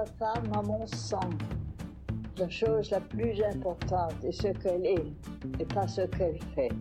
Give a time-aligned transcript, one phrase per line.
[0.00, 1.28] la femme a mon sang.
[2.38, 5.04] La chose la plus importante est ce qu'elle est
[5.58, 6.72] et pas ce qu'elle fait.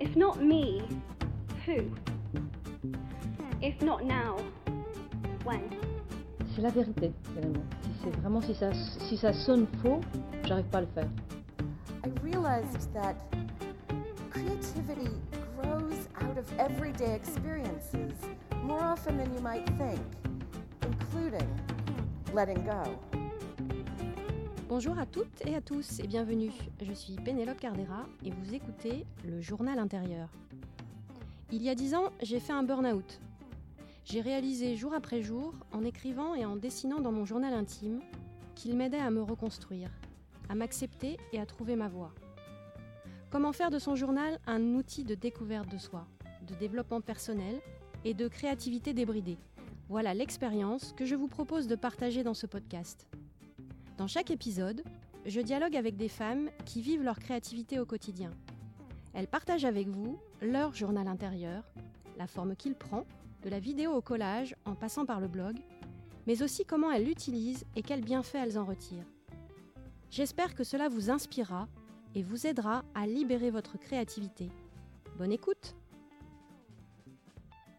[0.00, 0.82] If not me,
[1.66, 1.82] who?
[3.60, 4.36] If not now,
[5.44, 5.62] when?
[6.54, 7.64] C'est la vérité, finalement.
[7.82, 9.98] Si c'est vraiment si ça, si ça sonne faux,
[10.44, 11.08] j'arrive pas à le faire.
[12.04, 13.16] I realized that
[14.30, 15.10] creativity
[15.56, 18.14] grows out of everyday experiences
[18.62, 19.98] more often than you might think,
[20.82, 21.48] including
[24.68, 26.52] Bonjour à toutes et à tous et bienvenue.
[26.82, 30.28] Je suis Pénélope Cardera et vous écoutez le journal intérieur.
[31.50, 33.20] Il y a dix ans, j'ai fait un burn-out.
[34.04, 38.00] J'ai réalisé jour après jour, en écrivant et en dessinant dans mon journal intime,
[38.54, 39.90] qu'il m'aidait à me reconstruire,
[40.50, 42.12] à m'accepter et à trouver ma voie.
[43.30, 46.06] Comment faire de son journal un outil de découverte de soi,
[46.46, 47.60] de développement personnel
[48.04, 49.38] et de créativité débridée?
[49.88, 53.06] Voilà l'expérience que je vous propose de partager dans ce podcast.
[53.96, 54.84] Dans chaque épisode,
[55.24, 58.30] je dialogue avec des femmes qui vivent leur créativité au quotidien.
[59.14, 61.64] Elles partagent avec vous leur journal intérieur,
[62.18, 63.06] la forme qu'il prend,
[63.42, 65.56] de la vidéo au collage en passant par le blog,
[66.26, 69.10] mais aussi comment elles l'utilisent et quels bienfaits elles en retirent.
[70.10, 71.66] J'espère que cela vous inspirera
[72.14, 74.50] et vous aidera à libérer votre créativité.
[75.16, 75.77] Bonne écoute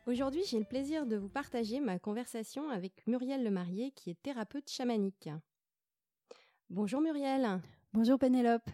[0.09, 4.67] Aujourd'hui, j'ai le plaisir de vous partager ma conversation avec Muriel Lemarié, qui est thérapeute
[4.67, 5.29] chamanique.
[6.71, 7.61] Bonjour Muriel.
[7.93, 8.67] Bonjour Pénélope.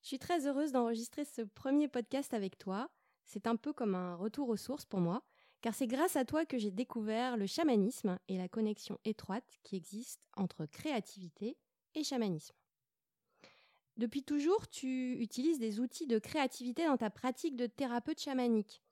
[0.00, 2.88] Je suis très heureuse d'enregistrer ce premier podcast avec toi.
[3.26, 5.22] C'est un peu comme un retour aux sources pour moi,
[5.60, 9.76] car c'est grâce à toi que j'ai découvert le chamanisme et la connexion étroite qui
[9.76, 11.58] existe entre créativité
[11.94, 12.56] et chamanisme.
[13.98, 18.82] Depuis toujours, tu utilises des outils de créativité dans ta pratique de thérapeute chamanique.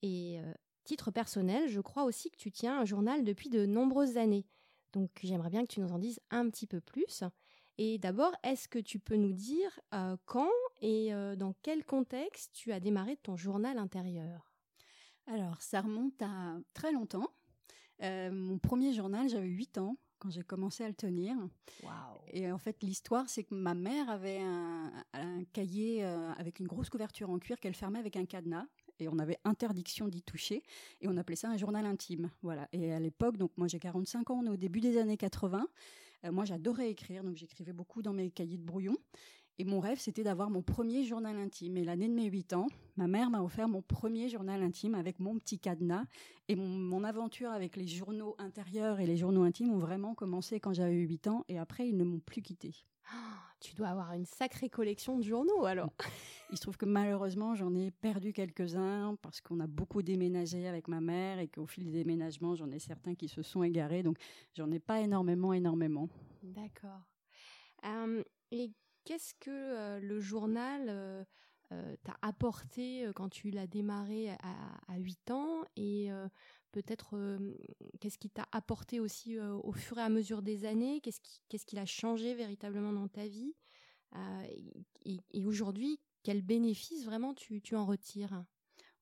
[0.00, 0.52] Et euh,
[0.84, 4.46] titre personnel, je crois aussi que tu tiens un journal depuis de nombreuses années.
[4.92, 7.24] Donc j'aimerais bien que tu nous en dises un petit peu plus.
[7.78, 12.52] Et d'abord, est-ce que tu peux nous dire euh, quand et euh, dans quel contexte
[12.52, 14.52] tu as démarré ton journal intérieur?
[15.26, 17.28] Alors, ça remonte à très longtemps.
[18.02, 21.36] Euh, mon premier journal, j'avais 8 ans quand j'ai commencé à le tenir.
[22.28, 26.88] Et en fait, l'histoire, c'est que ma mère avait un, un cahier avec une grosse
[26.88, 28.66] couverture en cuir qu'elle fermait avec un cadenas
[29.00, 30.62] et on avait interdiction d'y toucher
[31.00, 32.30] et on appelait ça un journal intime.
[32.42, 32.68] Voilà.
[32.72, 35.66] Et à l'époque, donc moi j'ai 45 ans, on est au début des années 80.
[36.24, 38.96] Euh, moi j'adorais écrire, donc j'écrivais beaucoup dans mes cahiers de brouillon.
[39.58, 41.76] Et mon rêve, c'était d'avoir mon premier journal intime.
[41.76, 42.66] Et l'année de mes 8 ans,
[42.96, 46.04] ma mère m'a offert mon premier journal intime avec mon petit cadenas.
[46.48, 50.72] Et mon, aventure avec les journaux intérieurs et les journaux intimes ont vraiment commencé quand
[50.72, 51.44] j'avais 8 ans.
[51.48, 52.42] Et après, ils ne m'ont plus
[53.60, 55.92] tu dois avoir une sacrée collection de journaux alors.
[56.50, 60.88] Il se trouve que malheureusement, j'en ai perdu quelques-uns parce qu'on a beaucoup déménagé avec
[60.88, 64.02] ma mère et qu'au fil des déménagements, j'en ai certains qui se sont égarés.
[64.02, 64.18] Donc,
[64.54, 66.08] j'en ai pas énormément, énormément.
[66.42, 67.00] D'accord.
[68.50, 68.72] et
[69.04, 71.24] qu'est-ce que euh, le journal euh,
[71.72, 76.10] euh, t'a apporté quand tu l'as démarré à, à, 8 ans et
[76.74, 77.38] peut-être
[78.00, 81.00] qu'est-ce qui t'a apporté aussi au fur et à mesure des années?
[81.00, 83.54] Qu'est-ce qui, qu'est-ce qui a changé véritablement dans ta vie?
[85.04, 88.44] Et, et aujourd'hui, quel bénéfice vraiment tu, tu en retires?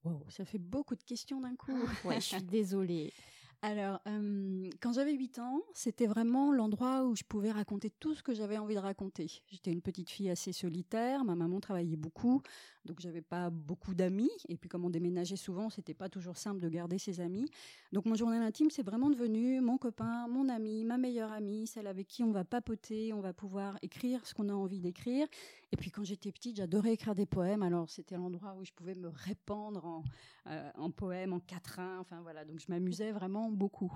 [0.05, 1.73] Wow, ça fait beaucoup de questions d'un coup.
[2.05, 3.13] ouais, je suis désolée.
[3.65, 8.21] Alors, euh, quand j'avais 8 ans, c'était vraiment l'endroit où je pouvais raconter tout ce
[8.21, 9.29] que j'avais envie de raconter.
[9.53, 12.43] J'étais une petite fille assez solitaire, ma maman travaillait beaucoup,
[12.85, 14.33] donc j'avais pas beaucoup d'amis.
[14.49, 17.49] Et puis, comme on déménageait souvent, c'était pas toujours simple de garder ses amis.
[17.93, 21.87] Donc, mon journal intime, c'est vraiment devenu mon copain, mon ami, ma meilleure amie, celle
[21.87, 25.29] avec qui on va papoter, on va pouvoir écrire ce qu'on a envie d'écrire.
[25.71, 27.63] Et puis, quand j'étais petite, j'adorais écrire des poèmes.
[27.63, 30.03] Alors, c'était l'endroit où je pouvais me répandre en,
[30.49, 32.01] euh, en poèmes, en quatrains.
[32.01, 32.45] Enfin, voilà.
[32.45, 33.93] Donc, je m'amusais vraiment beaucoup.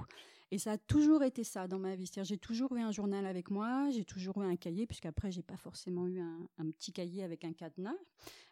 [0.53, 2.07] Et ça a toujours été ça dans ma vie.
[2.07, 5.43] C'est-à-dire, j'ai toujours eu un journal avec moi, j'ai toujours eu un cahier, puisqu'après, j'ai
[5.43, 7.97] pas forcément eu un, un, petit cahier avec un cadenas.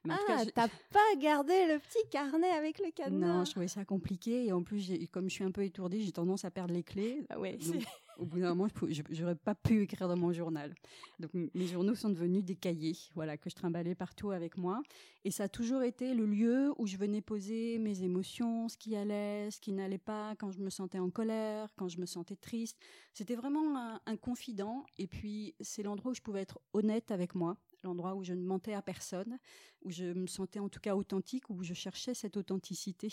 [0.05, 3.85] Mais ah, t'as pas gardé le petit carnet avec le cadenas Non, je trouvais ça
[3.85, 4.47] compliqué.
[4.47, 7.25] Et en plus, comme je suis un peu étourdie, j'ai tendance à perdre les clés.
[7.31, 7.85] Ah ouais, Donc,
[8.19, 10.75] au bout d'un moment, je n'aurais pas pu écrire dans mon journal.
[11.19, 14.83] Donc mes journaux sont devenus des cahiers, voilà, que je trimballais partout avec moi.
[15.25, 18.95] Et ça a toujours été le lieu où je venais poser mes émotions, ce qui
[18.97, 22.37] allait, ce qui n'allait pas, quand je me sentais en colère, quand je me sentais
[22.37, 22.79] triste.
[23.13, 24.85] C'était vraiment un, un confident.
[24.99, 28.45] Et puis c'est l'endroit où je pouvais être honnête avec moi, l'endroit où je ne
[28.45, 29.39] mentais à personne,
[29.83, 33.11] où je me sentais en tout cas authentique, où je cherchais cette authenticité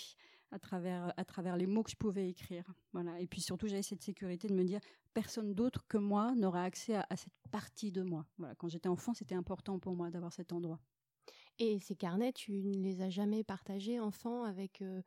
[0.51, 2.73] à travers, à travers les mots que je pouvais écrire.
[2.93, 3.19] Voilà.
[3.19, 4.79] Et puis surtout, j'avais cette sécurité de me dire,
[5.13, 8.25] personne d'autre que moi n'aura accès à, à, cette partie de moi.
[8.37, 8.55] Voilà.
[8.55, 10.79] Quand j'étais enfant, c'était important pour moi d'avoir cet endroit.
[11.59, 15.01] Et ces carnets, tu ne les as jamais partagés, enfant, avec euh,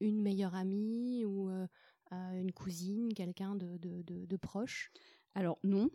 [0.00, 1.66] une meilleure amie ou euh,
[2.10, 4.90] une cousine, quelqu'un de, de, de, de proche?
[5.34, 5.90] Alors non.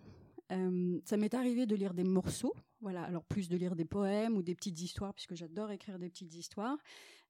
[0.51, 2.53] Euh, ça m'est arrivé de lire des morceaux,
[2.83, 3.03] voilà.
[3.03, 6.35] Alors plus de lire des poèmes ou des petites histoires, puisque j'adore écrire des petites
[6.35, 6.77] histoires.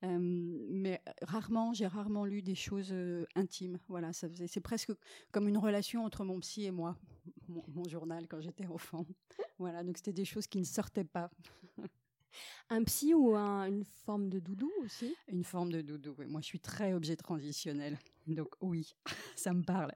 [0.04, 3.80] Euh, mais rarement, j'ai rarement lu des choses euh, intimes.
[3.88, 4.92] Voilà, ça faisait, c'est presque
[5.32, 6.98] comme une relation entre mon psy et moi,
[7.48, 9.06] mon, mon journal quand j'étais enfant.
[9.60, 11.30] voilà, donc c'était des choses qui ne sortaient pas.
[12.70, 15.16] Un psy ou un- une forme de doudou aussi?
[15.28, 16.16] Une forme de doudou.
[16.18, 16.26] oui.
[16.26, 18.96] Moi, je suis très objet transitionnel, donc oui,
[19.38, 19.94] ça me parle.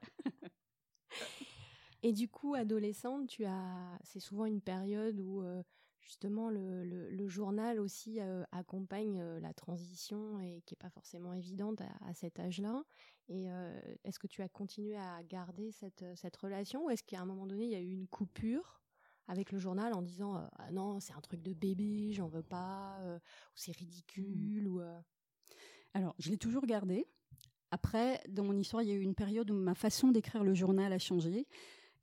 [2.02, 5.62] Et du coup, adolescente, tu as, c'est souvent une période où euh,
[6.00, 10.90] justement le, le- le journal aussi euh, accompagne euh, la transition et qui est pas
[10.90, 12.84] forcément évidente à, à cet âge-là.
[13.30, 13.46] Et
[14.04, 17.46] est-ce que tu as continué à garder cette, cette relation ou est-ce qu'à un moment
[17.46, 18.80] donné il y a eu une coupure
[19.26, 22.98] avec le journal en disant ah non c'est un truc de bébé, j'en veux pas,
[23.04, 23.18] ou
[23.54, 24.80] c'est ridicule ou
[25.94, 27.06] Alors, je l'ai toujours gardé.
[27.70, 30.54] Après, dans mon histoire, il y a eu une période où ma façon d'écrire le
[30.54, 31.46] journal a changé.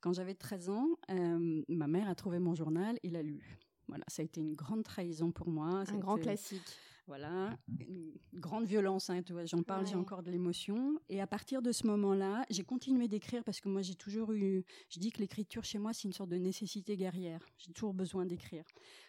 [0.06, 3.58] Quand j'avais 13 ans, euh, ma mère a trouvé mon journal et l'a lu.
[3.88, 5.82] Voilà, ça a été une grande trahison pour moi.
[5.84, 6.78] un grand classique.
[7.08, 11.00] Voilà, une grande violence, hein, tu vois, j'en parle, j'ai encore de l'émotion.
[11.08, 14.64] Et à partir de ce moment-là, j'ai continué d'écrire parce que moi, j'ai toujours eu,
[14.90, 17.44] je dis que l'écriture chez moi, c'est une sorte de nécessité guerrière.
[17.58, 18.64] J'ai toujours besoin d'écrire.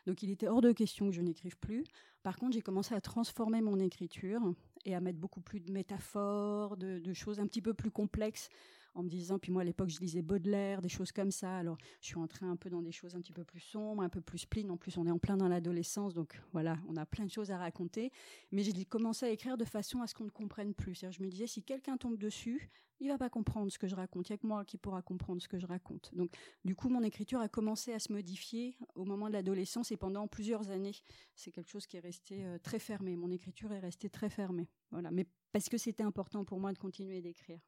[0.08, 1.84] Donc, il était hors de question que je n'écrive plus.
[2.24, 4.42] Par contre, j'ai commencé à transformer mon écriture
[4.84, 8.50] et à mettre beaucoup plus de métaphores, de, de choses un petit peu plus complexes
[8.98, 11.78] en me disant, puis moi à l'époque je lisais Baudelaire, des choses comme ça, alors
[12.02, 14.22] je suis entrée un peu dans des choses un petit peu plus sombres, un peu
[14.22, 17.26] plus spleen, en plus on est en plein dans l'adolescence, donc voilà, on a plein
[17.26, 18.12] de choses à raconter,
[18.52, 21.24] mais j'ai commencé à écrire de façon à ce qu'on ne comprenne plus, c'est-à-dire je
[21.24, 24.32] me disais, si quelqu'un tombe dessus, il va pas comprendre ce que je raconte, il
[24.32, 26.10] n'y a que moi qui pourra comprendre ce que je raconte.
[26.16, 26.32] Donc
[26.66, 30.28] du coup mon écriture a commencé à se modifier au moment de l'adolescence et pendant
[30.28, 30.96] plusieurs années,
[31.36, 34.68] c'est quelque chose qui est resté euh, très fermé, mon écriture est restée très fermée,
[34.90, 37.60] voilà, mais parce que c'était important pour moi de continuer d'écrire.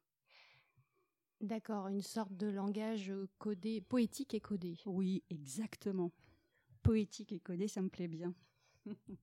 [1.40, 4.76] D'accord, une sorte de langage euh, codé, poétique et codé.
[4.84, 6.12] Oui, exactement.
[6.82, 8.34] Poétique et codé, ça me plaît bien.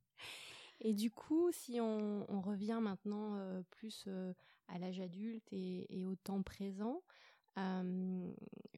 [0.81, 4.33] Et du coup, si on, on revient maintenant euh, plus euh,
[4.67, 7.01] à l'âge adulte et, et au temps présent,
[7.57, 8.31] euh,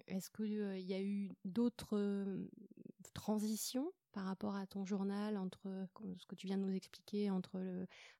[0.08, 2.38] est-ce qu'il y a eu d'autres
[3.14, 7.60] transitions par rapport à ton journal entre ce que tu viens de nous expliquer entre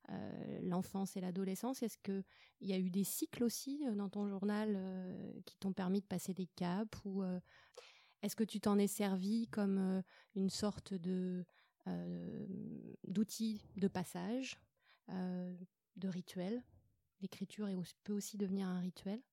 [0.10, 2.24] euh, l'enfance et l'adolescence Est-ce qu'il
[2.62, 6.06] y a eu des cycles aussi euh, dans ton journal euh, qui t'ont permis de
[6.06, 7.24] passer des caps ou
[8.22, 10.04] est-ce que tu t'en es servi comme
[10.36, 11.46] une sorte de
[13.08, 14.60] d'outils de passage,
[15.08, 16.64] de rituel.
[17.22, 17.68] L'écriture
[18.04, 19.24] peut aussi devenir un rituel?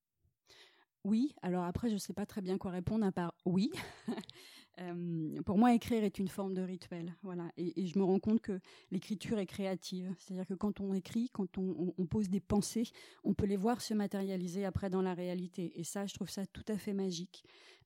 [1.06, 3.70] Oui, alors après, je ne sais pas très bien quoi répondre à part oui.
[4.78, 7.14] Euh, pour moi, écrire est une forme de rituel.
[7.22, 7.50] Voilà.
[7.56, 8.60] Et, je me rends compte que
[8.90, 10.14] l'écriture est créative.
[10.18, 12.84] C'est-à-dire que quand on écrit, quand on- on pose des pensées,
[13.24, 15.72] on peut les voir se matérialiser après dans la réalité.
[15.80, 17.42] Et ça, je trouve ça tout à fait magique.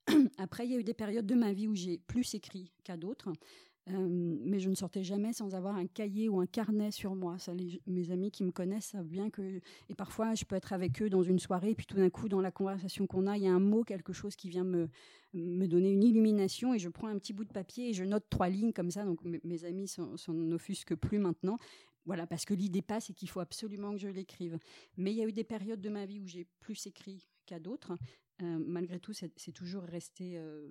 [0.38, 2.96] Après, il y a eu des périodes de ma vie où j'ai plus écrit qu'à
[2.96, 3.32] d'autres.
[3.94, 7.38] Euh, mais je ne sortais jamais sans avoir un cahier ou un carnet sur moi.
[7.38, 10.72] Ça, les- mes amis qui me connaissent savent bien que et parfois, je peux être
[10.72, 13.44] avec eux dans une soirée, puis tout d'un coup, dans la conversation qu'on a, il
[13.44, 14.88] y a un mot, quelque chose qui vient me,
[15.34, 18.24] me donner une illumination, et je prends un petit bout de papier et je note
[18.30, 19.04] trois lignes comme ça.
[19.04, 20.14] Donc, mes- amis s'en
[20.52, 21.56] offusquent plus maintenant.
[22.06, 24.58] Voilà, parce que l'idée passe et qu'il faut absolument que je l'écrive.
[24.96, 27.58] Mais il y a eu des périodes de ma vie où j'ai plus écrit qu'à
[27.60, 27.92] d'autres.
[28.42, 30.66] Euh, malgré tout, c'est toujours resté euh,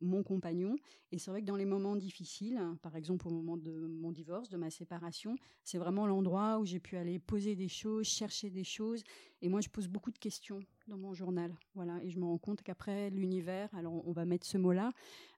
[0.00, 0.76] mon compagnon.
[1.10, 4.48] Et c'est vrai que dans les moments difficiles, par exemple au moment de mon divorce,
[4.48, 8.64] de ma séparation, c'est vraiment l'endroit où j'ai pu aller poser des choses, chercher des
[8.64, 9.02] choses.
[9.40, 11.54] Et moi, je pose beaucoup de questions dans mon journal.
[11.74, 12.02] Voilà.
[12.02, 14.92] Et je me rends compte qu'après l'univers, alors on va mettre ce mot-là,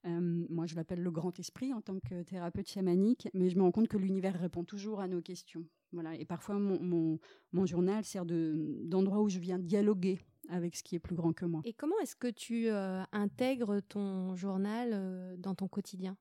[0.07, 3.63] euh, moi je l'appelle le grand esprit en tant que thérapeute chamanique, mais je me
[3.63, 5.65] rends compte que l'univers répond toujours à nos questions.
[5.93, 6.15] Voilà.
[6.17, 7.19] Et parfois, mon,
[7.65, 11.45] journal sert de- d'endroit où je viens dialoguer avec ce qui est plus grand que
[11.45, 11.61] moi.
[11.65, 16.17] Et comment est-ce que tu euh, intègres ton journal euh, dans ton quotidien?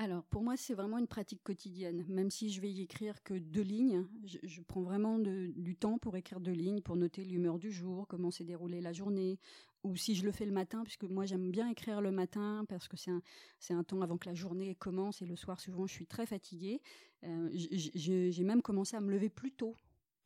[0.00, 2.04] Alors, pour moi, c'est vraiment une pratique quotidienne.
[2.08, 5.74] Même si je vais y écrire que deux lignes, je, je prends vraiment de- du
[5.74, 9.40] temps pour écrire deux lignes, pour noter l'humeur du jour, comment s'est déroulée la journée,
[9.82, 12.86] ou si je le fais le matin, puisque moi j'aime bien écrire le matin parce
[12.86, 13.22] que c'est un,
[13.58, 16.26] c'est un temps avant que la journée commence et le soir souvent je suis très
[16.26, 16.80] fatiguée.
[17.24, 19.74] Euh, J'ai même commencé à me lever plus tôt.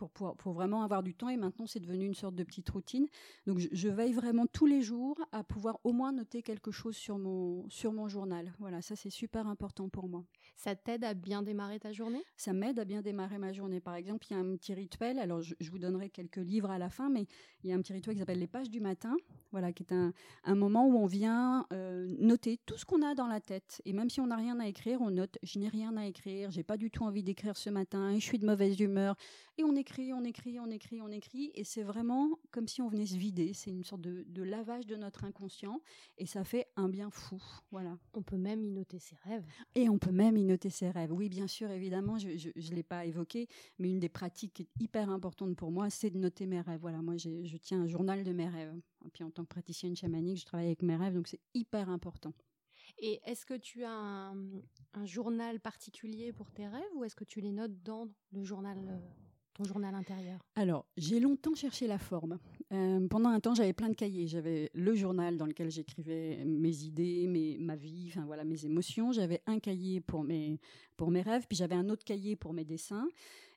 [0.08, 3.06] Pour, vraiment avoir du temps et maintenant c'est devenu une sorte de petite routine.
[3.46, 6.96] Donc je, je veille vraiment tous les jours à pouvoir au moins noter quelque chose
[6.96, 8.52] sur mon, sur mon journal.
[8.58, 10.24] Voilà, ça c'est super important pour moi.
[10.62, 12.22] Ça t'aide à bien démarrer ta journée?
[12.36, 13.80] Ça m'aide à bien démarrer ma journée.
[13.80, 15.18] Par exemple, il y a un petit rituel.
[15.18, 17.26] Alors, je, je vous donnerai quelques livres à la fin, mais
[17.62, 19.16] il y a un petit rituel qui s'appelle les pages du matin.
[19.50, 20.12] Voilà, qui est un,
[20.44, 23.82] un moment où on vient euh, noter tout ce qu'on a dans la tête.
[23.84, 26.50] Et même si on n'a rien à écrire, on note je n'ai rien à écrire,
[26.50, 29.16] j'ai pas du tout envie d'écrire ce matin, je suis de mauvaise humeur.
[29.58, 32.80] Et on écrit écrit, on écrit, on écrit, on écrit, et c'est vraiment comme si
[32.80, 33.52] on venait se vider.
[33.52, 35.80] C'est une sorte de, de, lavage de notre inconscient,
[36.18, 37.42] et ça fait un bien fou.
[37.72, 37.98] Voilà.
[38.14, 39.44] On peut même y noter ses rêves.
[39.74, 41.12] Et on peut même y noter ses rêves.
[41.12, 45.56] Oui, bien sûr, évidemment, je ne l'ai pas évoqué, mais une des pratiques hyper importantes
[45.56, 46.80] pour moi, c'est de noter mes rêves.
[46.80, 48.74] Voilà, moi, je tiens un journal de mes rêves.
[49.04, 51.88] Et puis en tant que praticienne chamanique, je travaille avec mes rêves, donc c'est hyper
[51.90, 52.32] important.
[52.98, 57.40] Et est-ce que tu as un, journal particulier pour tes rêves ou est-ce que tu
[57.40, 58.98] les notes dans le journal euh,
[59.54, 62.38] ton journal intérieur Alors, j'ai longtemps cherché la forme.
[62.72, 64.26] Euh, pendant un temps, j'avais plein de cahiers.
[64.26, 69.12] J'avais le journal dans lequel j'écrivais mes idées, mes, ma vie, enfin voilà, mes émotions.
[69.12, 70.58] J'avais un cahier pour mes,
[70.96, 73.06] pour mes rêves, puis j'avais un autre cahier pour mes dessins.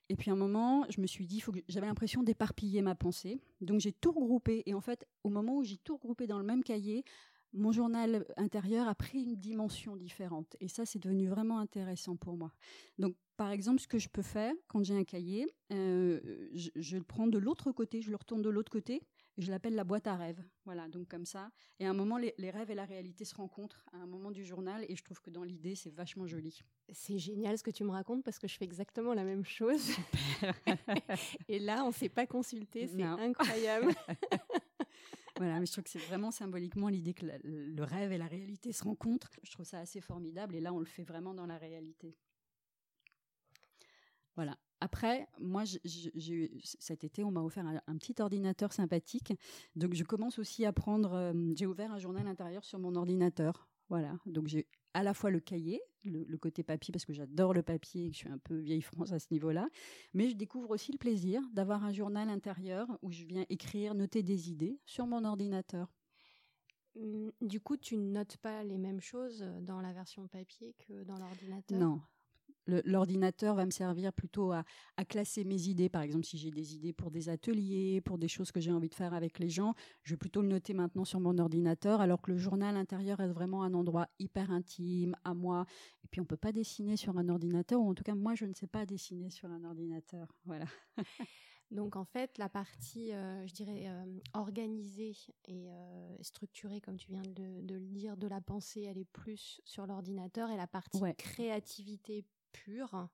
[0.08, 3.40] Et puis à un moment, je me suis dit, j'avais l'impression d'éparpiller ma pensée.
[3.60, 4.62] Donc j'ai tout regroupé.
[4.66, 7.04] Et en fait, au moment où j'ai tout regroupé dans le même cahier,
[7.52, 10.56] mon journal intérieur a pris une dimension différente.
[10.60, 12.52] Et ça, c'est devenu vraiment intéressant pour moi.
[12.98, 16.20] Donc, par exemple, ce que je peux faire quand j'ai un cahier, euh,
[16.54, 19.02] je, le prends de l'autre côté, je le retourne de l'autre côté,
[19.38, 20.42] et je l'appelle la boîte à rêves.
[20.64, 21.50] Voilà, donc comme ça.
[21.78, 24.44] Et à un moment, les, rêves et la réalité se rencontrent à un moment du
[24.44, 26.62] journal, et je trouve que dans l'idée, c'est vachement joli.
[26.92, 29.90] C'est génial ce que tu me racontes parce que je fais exactement la même chose.
[31.48, 33.94] et là, on ne s'est pas consulté, c'est incroyable.
[35.36, 38.72] voilà, mais je trouve que c'est vraiment symboliquement l'idée que le rêve et la réalité
[38.72, 39.30] se rencontrent.
[39.42, 42.16] Je trouve ça assez formidable et là, on le fait vraiment dans la réalité.
[44.34, 44.56] Voilà.
[44.80, 45.64] Après, moi,
[46.78, 49.32] cet été, on m'a offert un, petit ordinateur sympathique.
[49.74, 51.14] Donc, je commence aussi à prendre.
[51.14, 53.68] Euh, j'ai ouvert un journal intérieur sur mon ordinateur.
[53.88, 54.18] Voilà.
[54.26, 58.06] Donc, j'ai à la fois le cahier, le, côté papier, parce que j'adore le papier
[58.06, 59.68] et que je suis un peu vieille France à ce niveau-là,
[60.14, 64.22] mais je découvre aussi le plaisir d'avoir un journal intérieur où je viens écrire, noter
[64.22, 65.92] des idées sur mon ordinateur.
[66.94, 71.04] Mmh, du coup, tu ne notes pas les mêmes choses dans la version papier que
[71.04, 71.78] dans l'ordinateur?
[71.78, 72.00] Non,
[72.66, 74.64] l'ordinateur va me servir plutôt à,
[75.08, 75.88] classer mes idées.
[75.88, 78.88] Par exemple, si j'ai des idées pour des ateliers, pour des choses que j'ai envie
[78.88, 82.20] de faire avec les gens, je vais plutôt le noter maintenant sur mon ordinateur, alors
[82.22, 85.66] que le journal intérieur est vraiment un endroit hyper intime à moi.
[86.04, 88.44] Et puis, on peut pas dessiner sur un ordinateur, ou en tout cas, moi, je
[88.44, 90.32] ne sais pas dessiner sur un ordinateur.
[90.44, 90.66] Voilà.
[91.70, 97.10] Donc en fait, la partie, euh, je dirais, euh, organisée et euh, structurée, comme tu
[97.10, 101.00] viens de, le dire, de la pensée, elle est plus sur l'ordinateur et la partie
[101.18, 102.24] créativité
[102.64, 103.08] pure,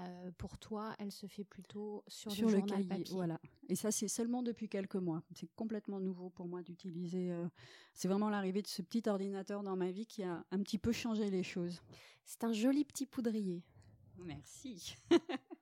[0.00, 3.14] euh, pour toi, elle se fait plutôt sur, le, journal cahier, papier.
[3.14, 3.40] Voilà.
[3.68, 5.22] Et ça, c'est seulement depuis quelques mois.
[5.34, 7.32] C'est complètement nouveau pour moi d'utiliser.
[7.32, 7.48] Euh,
[7.94, 10.92] c'est vraiment l'arrivée de ce petit ordinateur dans ma vie qui a un petit peu
[10.92, 11.82] changé les choses.
[12.24, 13.64] C'est un joli petit poudrier.
[14.18, 14.96] Merci.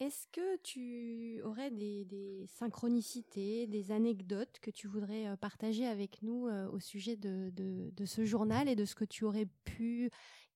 [0.00, 6.48] Est-ce que tu aurais des, synchronicités, des anecdotes que tu voudrais euh, partager avec nous
[6.48, 10.10] au sujet de, de, ce journal et de ce que tu aurais pu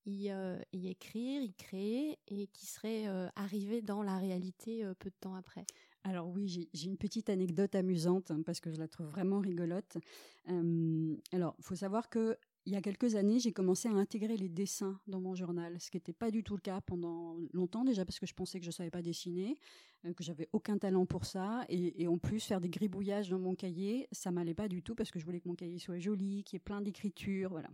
[0.06, 5.10] euh, y, écrire, y créer et qui serait euh, arrivé dans la réalité euh, peu
[5.10, 5.64] de temps après
[6.02, 9.98] alors oui, j'ai une petite anecdote amusante hein, parce que je la trouve vraiment rigolote.
[10.46, 12.38] alors, faut savoir que
[12.70, 15.90] il y a quelques années, j'ai commencé à intégrer les dessins dans mon journal, ce
[15.90, 18.64] qui n'était pas du tout le cas pendant longtemps déjà parce que je pensais que
[18.64, 19.58] je savais pas dessiner,
[20.06, 23.56] euh, que j'avais aucun talent pour ça, et, en plus faire des gribouillages dans mon
[23.56, 26.44] cahier, ça m'allait pas du tout parce que je voulais que mon cahier soit joli,
[26.44, 27.70] qu'il y ait plein d'écriture, voilà.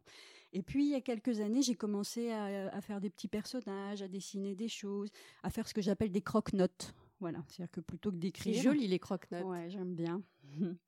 [0.55, 4.01] Et puis il y a quelques années, j'ai commencé à, à, faire des petits personnages,
[4.01, 5.11] à dessiner des choses,
[5.43, 6.95] à faire ce que j'appelle des croque-notes.
[7.21, 8.55] Voilà, c'est-à-dire que plutôt que d'écrire.
[8.55, 9.45] C'est joli les croque-notes.
[9.45, 10.23] Ouais, j'aime bien.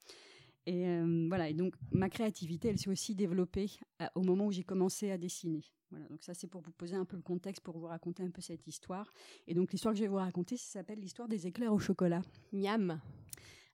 [0.67, 3.71] Et euh, voilà, et donc ma créativité, elle s'est aussi développée
[4.03, 5.65] euh, au moment où j'ai commencé à dessiner.
[5.91, 8.31] Voilà, donc ça c'est pour vous poser un peu le contexte, pour vous raconter un
[8.31, 9.13] peu cette histoire.
[9.47, 12.23] Et donc l'histoire que je vais vous raconter, ça s'appelle l'histoire des éclairs au chocolat.
[12.53, 13.01] Miam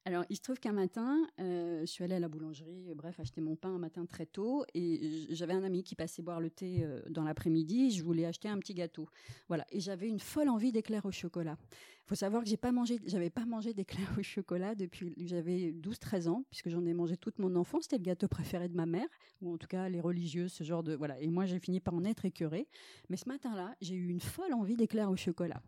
[0.07, 3.41] alors, il se trouve qu'un matin, euh, je suis allée à la boulangerie, bref, acheter
[3.41, 6.81] mon pain un matin très tôt, et j'avais un ami qui passait boire le thé
[6.83, 7.91] euh, dans l'après-midi.
[7.91, 9.09] Je voulais acheter un petit gâteau,
[9.49, 11.57] voilà, et j'avais une folle envie d'éclairs au chocolat.
[12.05, 15.73] Il faut savoir que j'ai pas mangé, j'avais pas mangé d'éclairs au chocolat depuis j'avais
[15.73, 17.85] 12-13 ans, puisque j'en ai mangé toute mon enfance.
[17.85, 19.09] C'était le gâteau préféré de ma mère,
[19.41, 21.19] ou en tout cas les religieuses, ce genre de voilà.
[21.21, 22.69] Et moi, j'ai fini par en être écœurée.
[23.09, 25.63] Mais ce matin-là, j'ai eu une folle envie d'éclairs au chocolat.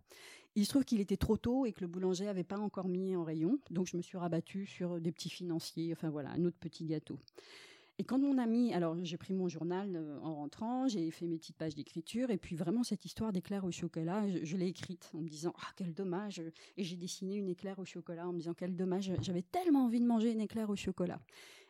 [0.57, 3.15] Il se trouve qu'il était trop tôt et que le boulanger n'avait pas encore mis
[3.15, 6.57] en rayon, donc je me suis rabattue sur des petits financiers, enfin voilà, un autre
[6.59, 7.19] petit gâteau.
[7.99, 11.39] Et quand mon ami, alors j'ai pris mon journal euh, en rentrant, j'ai fait mes
[11.39, 15.23] petites pages d'écriture, et puis vraiment cette histoire d'éclair au chocolat, je, l'ai écrite en
[15.23, 16.43] me disant ah quel dommage,
[16.77, 20.01] et j'ai dessiné une éclair au chocolat en me disant quel dommage, j'avais tellement envie
[20.01, 21.21] de manger une éclair au chocolat.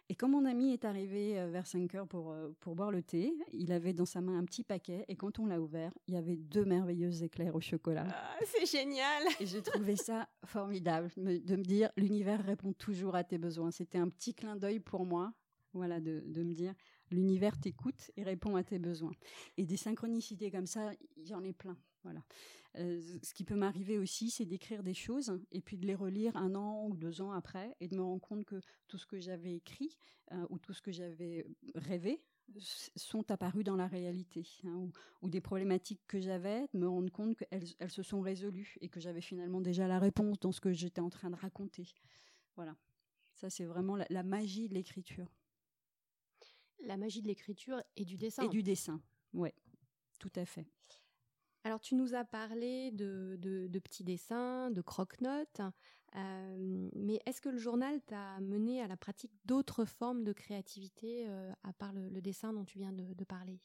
[0.08, 3.02] Et quand mon ami est arrivé euh, vers 5 heures pour, euh, pour boire le
[3.02, 6.14] thé, il avait dans sa main un petit paquet et quand on l'a ouvert, il
[6.14, 8.06] y avait deux merveilleuses éclairs au chocolat.
[8.08, 13.24] Ah, c'est génial Et j'ai trouvé ça formidable de me dire l'univers répond toujours à
[13.24, 13.72] tes besoins.
[13.72, 15.32] C'était un petit clin d'œil pour moi
[15.72, 16.74] Voilà, de, de me dire,
[17.10, 19.12] l'univers t'écoute et répond à tes besoins.
[19.56, 20.92] Et des synchronicités comme ça,
[21.24, 21.76] j'en ai plein.
[22.02, 22.22] Voilà.
[22.78, 26.36] Euh, ce qui peut m'arriver aussi, c'est d'écrire des choses et puis de les relire
[26.36, 29.18] un an ou deux ans après et de me rendre compte que tout ce que
[29.18, 29.96] j'avais écrit
[30.32, 32.22] euh, ou tout ce que j'avais rêvé
[32.94, 34.88] sont apparus dans la réalité hein,
[35.20, 38.88] ou, des problématiques que j'avais, de me rendre compte qu'elles elles se sont résolues et
[38.88, 41.88] que j'avais finalement déjà la réponse dans ce que j'étais en train de raconter.
[42.54, 42.76] Voilà.
[43.34, 45.28] Ça, c'est vraiment la magie de l'écriture.
[46.84, 48.44] La magie de l'écriture et du dessin.
[48.44, 49.00] Et du dessin,
[49.32, 49.50] oui,
[50.18, 50.66] tout à fait.
[51.64, 55.60] Alors, tu nous as parlé de, de, petits dessins, de croque-notes,
[56.14, 61.26] euh, mais est-ce que le journal t'a mené à la pratique d'autres formes de créativité
[61.26, 63.58] euh, à part le, dessin dont tu viens de parler?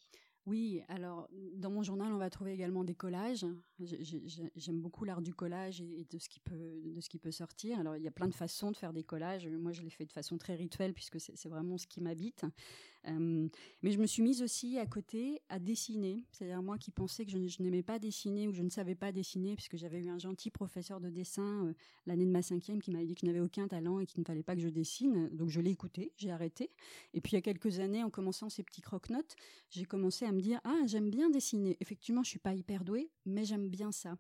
[0.48, 3.46] Oui, alors dans mon journal, on va trouver également des collages.
[3.80, 7.80] J'aime beaucoup l'art du collage et de ce qui peut de ce qui peut sortir.
[7.80, 9.48] Alors il y a plein de façons de faire des collages.
[9.48, 12.44] Moi, je les fais de façon très rituelle puisque c'est vraiment ce qui m'habite.
[13.06, 16.24] Mais je me suis mise aussi à côté à dessiner.
[16.32, 19.56] C'est-à-dire moi qui pensais que je, n'aimais pas dessiner ou je ne savais pas dessiner
[19.56, 21.74] puisque j'avais eu un gentil professeur de dessin
[22.06, 24.26] l'année de ma cinquième qui m'avait dit que je n'avais aucun talent et qu'il ne
[24.26, 25.30] fallait pas que je dessine.
[25.34, 26.72] Donc je l'ai écouté, j'ai arrêté.
[27.14, 29.36] Et puis il y a quelques années, en commençant ces petits croque-notes,
[29.70, 31.78] j'ai commencé à me dire ah j'aime bien dessiner.
[31.80, 34.18] Effectivement, je suis pas hyper douée, mais j'aime bien ça.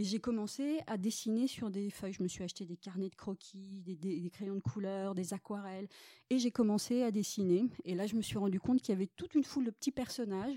[0.00, 2.14] Et j'ai commencé à dessiner sur des feuilles.
[2.14, 5.88] Je me suis acheté des carnets de croquis, des, crayons de couleur, des aquarelles,
[6.30, 7.66] et j'ai commencé à dessiner.
[7.84, 9.90] Et là, je me suis rendu compte qu'il y avait toute une foule de petits
[9.90, 10.56] personnages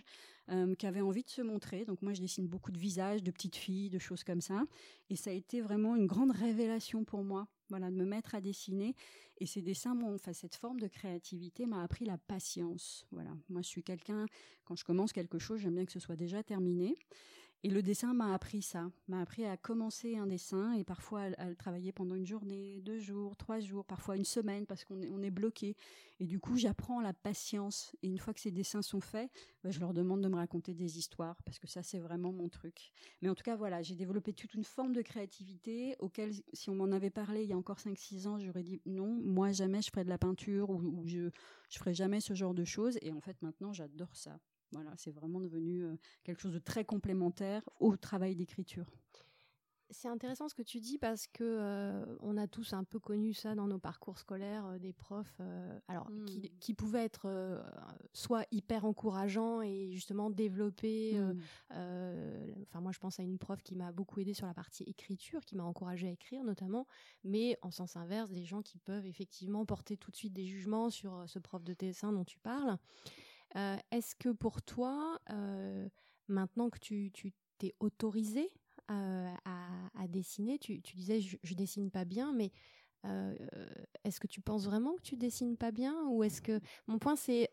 [0.50, 1.84] euh, qui avaient envie de se montrer.
[1.84, 4.64] Donc moi, je dessine beaucoup de visages, de petites filles, de choses comme ça.
[5.10, 8.40] Et ça a été vraiment une grande révélation pour moi voilà, de me mettre à
[8.40, 8.96] dessiner.
[9.40, 13.06] Et ces dessins m'ont, enfin, cette forme de créativité m'a appris la patience.
[13.12, 13.32] Voilà.
[13.50, 14.26] Moi, je suis quelqu'un,
[14.64, 16.96] quand je commence quelque chose, j'aime bien que ce soit déjà terminé.
[17.65, 21.48] Et le dessin m'a appris ça, m'a appris à commencer un dessin et parfois à,
[21.48, 25.32] le travailler pendant une journée, deux jours, trois jours, parfois une semaine parce qu'on est,
[25.32, 25.77] bloqué.
[26.20, 27.96] Et du coup, j'apprends la patience.
[28.03, 29.32] Et une fois que ces dessins sont faits,
[29.63, 32.50] bah, je leur demande de me raconter des histoires parce que ça, c'est vraiment mon
[32.50, 32.91] truc.
[33.22, 36.75] Mais en tout cas, voilà, j'ai développé toute une forme de créativité auquel, si on
[36.75, 39.82] m'en avait parlé il y a encore cinq, six ans, j'aurais dit non, moi jamais
[39.82, 41.29] je ferais de la peinture ou, je,
[41.70, 42.98] je ferais jamais ce genre de choses.
[43.01, 44.38] Et en fait, maintenant, j'adore ça.
[44.74, 48.86] Voilà, c'est vraiment devenu euh, quelque chose de très complémentaire au travail d'écriture.
[49.89, 53.36] C'est intéressant ce que tu dis parce que euh, on a tous un peu connu
[53.36, 55.39] ça dans nos parcours scolaires, euh, des profs,
[55.88, 56.60] alors qui, hmm.
[56.60, 57.63] qui, pouvaient être
[58.12, 61.19] soit hyper encourageants et justement développer.
[61.19, 61.39] Hmm.
[61.69, 65.45] Enfin, moi, je pense à une prof qui m'a beaucoup aidé sur la partie écriture,
[65.45, 66.88] qui m'a encouragé à écrire notamment,
[67.24, 70.89] mais en sens inverse, des gens qui peuvent effectivement porter tout de suite des jugements
[70.89, 72.80] sur ce prof de dessin dont tu parles.
[73.56, 75.88] Euh, est-ce que pour toi, euh,
[76.28, 77.12] maintenant que tu
[77.58, 78.52] t'es autorisé
[78.92, 82.52] euh, à, dessiner, tu, disais je, je, dessine pas bien, mais
[84.04, 87.16] est-ce que tu penses vraiment que tu dessines pas bien ou est-ce que mon point
[87.16, 87.50] c'est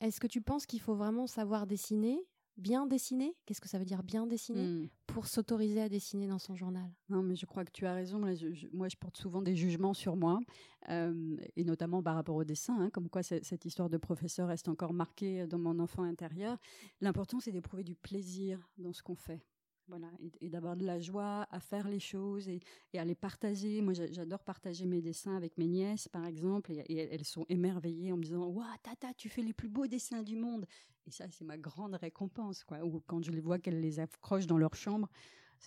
[0.00, 2.24] est-ce que tu penses qu'il faut vraiment savoir dessiner
[2.56, 3.34] bien dessiner?
[3.46, 4.62] Qu'est-ce que ça veut dire bien dessiner?
[4.62, 4.88] Hmm.
[5.06, 6.90] pour s'autoriser à dessiner dans son journal?
[7.08, 8.18] Non, mais je crois que tu as raison.
[8.18, 10.40] Moi, je, porte souvent des jugements sur moi,
[10.88, 14.68] euh, et notamment par rapport au dessin, hein, comme quoi cette histoire de professeur reste
[14.68, 16.58] encore marquée dans mon enfant intérieur.
[17.00, 19.44] L'important, c'est d'éprouver du plaisir dans ce qu'on fait.
[19.88, 20.10] Voilà,
[20.40, 22.60] et, d'avoir de la joie à faire les choses et,
[22.94, 23.82] à les partager.
[23.82, 28.16] Moi, j'adore partager mes dessins avec mes nièces, par exemple, et, elles sont émerveillées en
[28.16, 30.66] me disant Waouh, tata, tu fais les plus beaux dessins du monde.
[31.06, 32.84] Et ça, c'est ma grande récompense, quoi.
[32.84, 35.08] Ou quand je les vois qu'elles les accrochent dans leur chambre,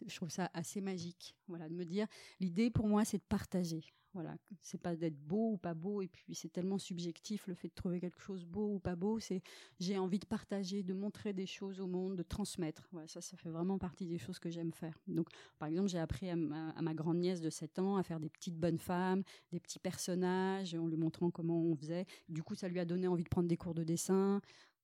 [0.06, 1.36] je trouve ça assez magique.
[1.48, 2.08] Voilà, de me dire
[2.40, 3.84] l'idée pour moi, c'est de partager.
[4.16, 7.68] Voilà, c'est pas d'être beau ou pas beau, et puis c'est tellement subjectif le fait
[7.68, 9.20] de trouver quelque chose beau ou pas beau.
[9.20, 9.42] C'est
[9.78, 12.88] j'ai envie de partager, de montrer des choses au monde, de transmettre.
[12.94, 14.98] Voilà, ça, ça fait vraiment partie des choses que j'aime faire.
[15.08, 15.28] Donc,
[15.60, 18.56] par exemple, j'ai appris à ma, grande nièce de 7 ans à faire des petites
[18.56, 19.22] bonnes femmes,
[19.52, 22.06] des petits personnages, en lui montrant comment on faisait.
[22.30, 24.40] Du coup, ça lui a donné envie de prendre des cours de dessin.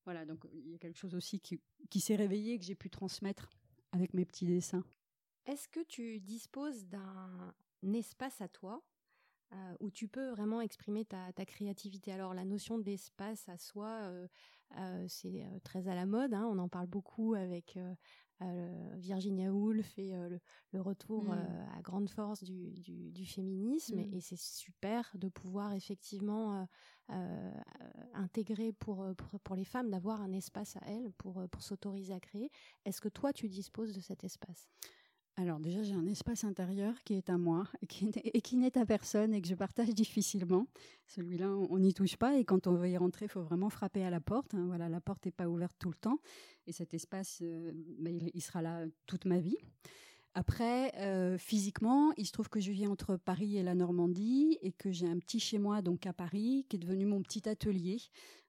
[0.06, 1.60] Voilà, donc il y a quelque chose aussi qui,
[1.90, 3.50] qui s'est réveillé que j'ai pu transmettre
[3.92, 4.84] avec mes petits dessins.
[5.46, 7.54] Est-ce que tu disposes d'un
[7.94, 8.84] espace à toi
[9.54, 12.12] euh, où tu peux vraiment exprimer ta, créativité?
[12.12, 14.28] Alors la notion d'espace à soi, euh,
[14.78, 16.34] euh, c'est très à la mode.
[16.34, 16.48] Hein.
[16.50, 17.78] on en parle beaucoup avec
[18.98, 20.14] Virginia Woolf et
[20.72, 21.68] le, retour mmh.
[21.78, 23.98] à grande force du, féminisme.
[23.98, 24.14] Mmh.
[24.16, 26.68] Et, c'est super de pouvoir effectivement
[28.14, 29.06] intégrer pour,
[29.44, 32.52] pour, les femmes, d'avoir un espace à elles pour, pour s'autoriser à créer.
[32.86, 34.70] Est-ce que toi, tu disposes de cet espace?
[35.42, 39.34] Alors déjà, j'ai un espace intérieur qui est à moi et qui, n'est à personne
[39.34, 40.68] et que je partage difficilement.
[41.08, 44.04] Celui-là, on n'y touche pas et quand on veut y rentrer, il faut vraiment frapper
[44.04, 44.54] à la porte.
[44.54, 44.66] Hein.
[44.68, 46.20] Voilà, la porte n'est pas ouverte tout le temps
[46.68, 47.72] et cet espace, euh,
[48.34, 49.58] il, sera là toute ma vie.
[50.34, 54.72] Après, euh, physiquement, il se trouve que je vis entre Paris et la Normandie et
[54.72, 57.98] que j'ai un petit chez moi, donc à Paris, qui est devenu mon petit atelier.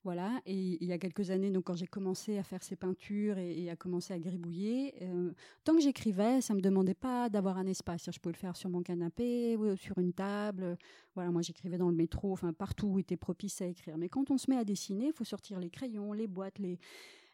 [0.04, 0.40] Voilà.
[0.46, 3.68] Et il y a quelques années, donc quand j'ai commencé à faire ces peintures et,
[3.68, 5.32] à commencer à gribouiller, euh,
[5.64, 8.08] tant que j'écrivais, ça me demandait pas d'avoir un espace.
[8.12, 10.76] Je pouvais le faire sur mon canapé ou sur une table.
[11.16, 13.98] Voilà, moi j'écrivais dans le métro, enfin partout où était propice à écrire.
[13.98, 16.78] Mais quand on se met à dessiner, il faut sortir les crayons, les boîtes, les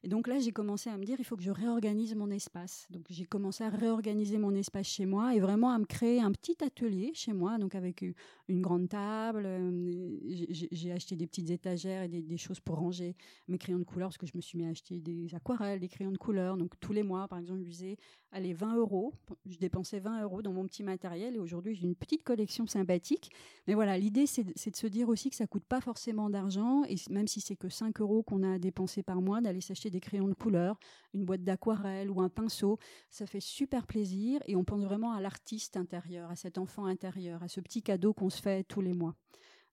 [0.04, 2.86] et donc là, j'ai commencé à me dire, il faut que je réorganise mon espace.
[2.90, 6.30] Donc j'ai commencé à réorganiser mon espace chez moi et vraiment à me créer un
[6.30, 8.04] petit atelier chez moi, donc avec
[8.48, 9.42] une grande table.
[9.44, 10.16] Euh,
[10.60, 13.16] j'ai acheté des petites étagères et des, choses pour ranger
[13.48, 15.88] mes crayons de couleur parce que je me suis mis à acheter des aquarelles, des
[15.88, 16.56] crayons de couleur.
[16.56, 17.96] Donc tous les mois, par exemple, je
[18.30, 19.12] allez, 20 euros.
[19.46, 23.30] Je dépensais 20 euros dans mon petit matériel et aujourd'hui, j'ai une petite collection sympathique.
[23.66, 26.94] Mais voilà, l'idée, c'est de se dire aussi que ça coûte pas forcément d'argent et
[27.10, 30.00] même si c'est que 5 euros qu'on a à dépenser par mois, d'aller s'acheter des
[30.00, 30.78] crayons de couleur,
[31.14, 32.78] une boîte d'aquarelle ou un pinceau.
[33.10, 37.42] Ça fait super plaisir et on pense vraiment à l'artiste intérieur, à cet enfant intérieur,
[37.42, 39.14] à ce petit cadeau qu'on se fait tous les mois.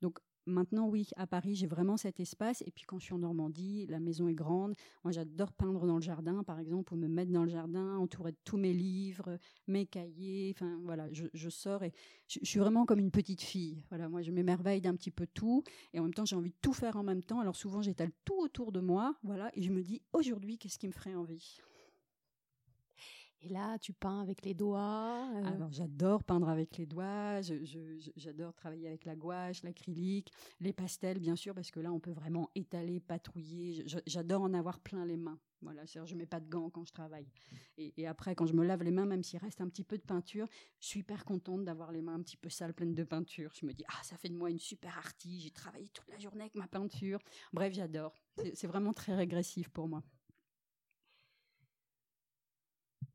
[0.02, 2.62] Donc Maintenant, oui, à Paris, j'ai vraiment cet espace.
[2.66, 4.74] Et puis quand je suis en Normandie, la maison est grande.
[5.04, 8.32] Moi, j'adore peindre dans le jardin, par exemple, ou me mettre dans le jardin, entouré
[8.32, 10.54] de tous mes livres, mes cahiers.
[10.56, 11.94] Enfin, voilà, je, sors et
[12.28, 13.84] je, suis vraiment comme une petite fille.
[13.90, 15.64] Voilà, moi, je m'émerveille d'un petit peu tout.
[15.94, 17.40] Et en même temps, j'ai envie de tout faire en même temps.
[17.40, 19.16] Alors souvent, j'étale tout autour de moi.
[19.24, 21.60] Voilà, et je me dis, aujourd'hui, qu'est-ce qui me ferait envie?
[23.42, 25.30] Et là, tu peins avec les doigts.
[25.36, 25.46] Euh.
[25.46, 27.42] Alors, j'adore peindre avec les doigts.
[28.16, 32.12] J'adore travailler avec la gouache, l'acrylique, les pastels, bien sûr, parce que là, on peut
[32.12, 33.86] vraiment étaler, patrouiller.
[34.08, 35.40] J'adore en avoir plein les mains.
[35.62, 37.28] Voilà, je mets pas de gants quand je travaille.
[37.78, 40.04] Et, après, quand je me lave les mains, même s'il reste un petit peu de
[40.04, 40.48] peinture,
[40.80, 43.52] je suis hyper contente d'avoir les mains un petit peu sales, pleines de peinture.
[43.60, 45.44] Je me dis, ah, ça fait de moi une super artiste.
[45.44, 47.20] J'ai travaillé toute la journée avec ma peinture.
[47.52, 48.14] Bref, j'adore.
[48.54, 50.04] C'est vraiment très régressif pour moi.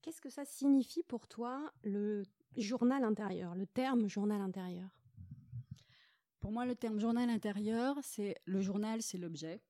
[0.03, 2.23] Qu'est-ce que ça signifie pour toi le
[2.57, 4.89] journal intérieur, le terme journal intérieur?
[6.41, 9.61] Pour moi, le terme journal intérieur, c'est le journal, c'est l'objet.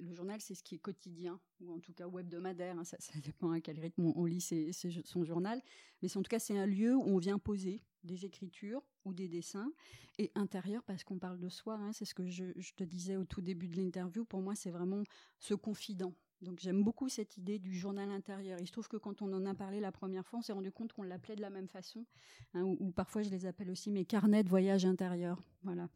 [0.00, 2.78] le journal, c'est ce qui est quotidien, ou en tout cas hebdomadaire.
[2.78, 5.60] Hein, ça, dépend à quel rythme on, lit son journal.
[6.00, 9.28] Mais en tout cas, c'est un lieu où on vient poser des écritures ou des
[9.28, 9.70] dessins.
[10.16, 13.16] Et intérieur, parce qu'on parle de soi, hein, c'est ce que je, je, te disais
[13.16, 14.24] au tout début de l'interview.
[14.24, 15.02] Pour moi, c'est vraiment
[15.38, 16.14] ce confident.
[16.44, 18.58] Donc j'aime beaucoup cette idée du journal intérieur.
[18.60, 20.70] Il se trouve que quand on en a parlé la première fois, on s'est rendu
[20.70, 22.06] compte qu'on l'appelait de la même façon,
[22.52, 25.42] hein, ou, parfois je les appelle aussi mes carnets de voyage intérieur.
[25.62, 25.88] Voilà,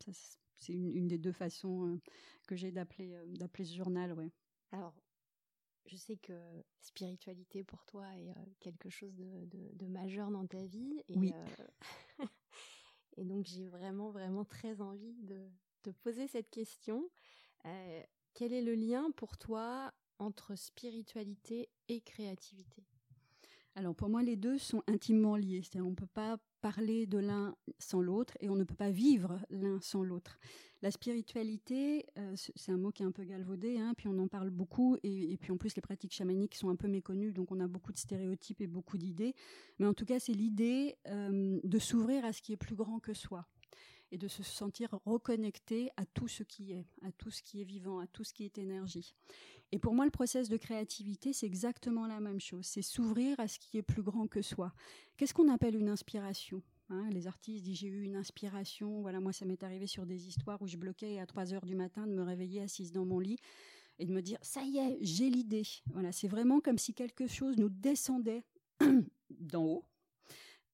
[0.57, 2.01] c'est une, des deux façons euh,
[2.47, 4.13] que j'ai d'appeler euh, d'appeler ce journal.
[4.15, 4.33] Ouais.
[4.73, 4.95] Alors,
[5.87, 6.33] je sais que
[6.81, 11.03] spiritualité pour toi est euh, quelque chose de, majeur dans ta vie.
[11.09, 11.33] Et, oui.
[13.17, 15.49] et donc j'ai vraiment vraiment très envie de
[15.83, 17.09] te poser cette question.
[18.35, 22.85] quel est le lien pour toi entre spiritualité et créativité
[23.75, 25.63] Alors pour moi, les deux sont intimement liés.
[25.63, 28.91] C'est-à-dire on ne peut pas parler de l'un sans l'autre et on ne peut pas
[28.91, 30.39] vivre l'un sans l'autre.
[30.81, 34.29] La spiritualité, euh, c'est un mot qui est un peu galvaudé, hein, puis on en
[34.29, 37.59] parle beaucoup, et, puis en plus les pratiques chamaniques sont un peu méconnues, donc on
[37.59, 39.35] a beaucoup de stéréotypes et beaucoup d'idées.
[39.81, 43.01] Mais en tout cas, c'est l'idée euh, de s'ouvrir à ce qui est plus grand
[43.01, 43.49] que soi
[44.11, 47.65] et de se sentir reconnecté à tout ce qui est, à tout ce qui est
[47.65, 49.15] vivant, à tout ce qui est énergie.
[49.71, 52.65] Et pour moi, le process de créativité, c'est exactement la même chose.
[52.65, 54.73] C'est s'ouvrir à ce qui est plus grand que soi.
[55.17, 57.09] Qu'est-ce qu'on appelle une inspiration hein?
[57.11, 59.03] Les artistes disent j'ai eu une inspiration.
[59.03, 61.75] Voilà, moi, ça m'est arrivé sur des histoires où je bloquais à 3 heures du
[61.75, 63.39] matin de me réveiller assise dans mon lit
[63.99, 65.67] et de me dire ça y est, j'ai l'idée.
[65.93, 68.45] Voilà, c'est vraiment comme si quelque chose nous descendait
[69.31, 69.85] d'en haut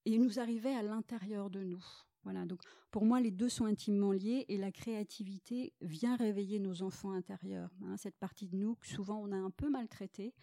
[0.05, 1.83] et nous arrivait à l'intérieur de nous.
[2.25, 2.59] Voilà, donc
[2.89, 7.69] pour moi, les deux sont intimement liés et la créativité vient réveiller nos enfants intérieurs.
[7.85, 10.33] Hein, cette partie de nous que souvent on a un peu maltraitée,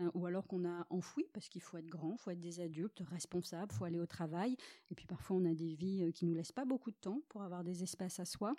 [0.00, 2.60] Hein, ou alors qu'on a enfoui parce qu'il faut être grand, il faut être des
[2.60, 4.56] adultes responsables, il faut aller au travail.
[4.90, 7.20] Et puis parfois on a des vies euh, qui nous laissent pas beaucoup de temps
[7.28, 8.54] pour avoir des espaces à soi.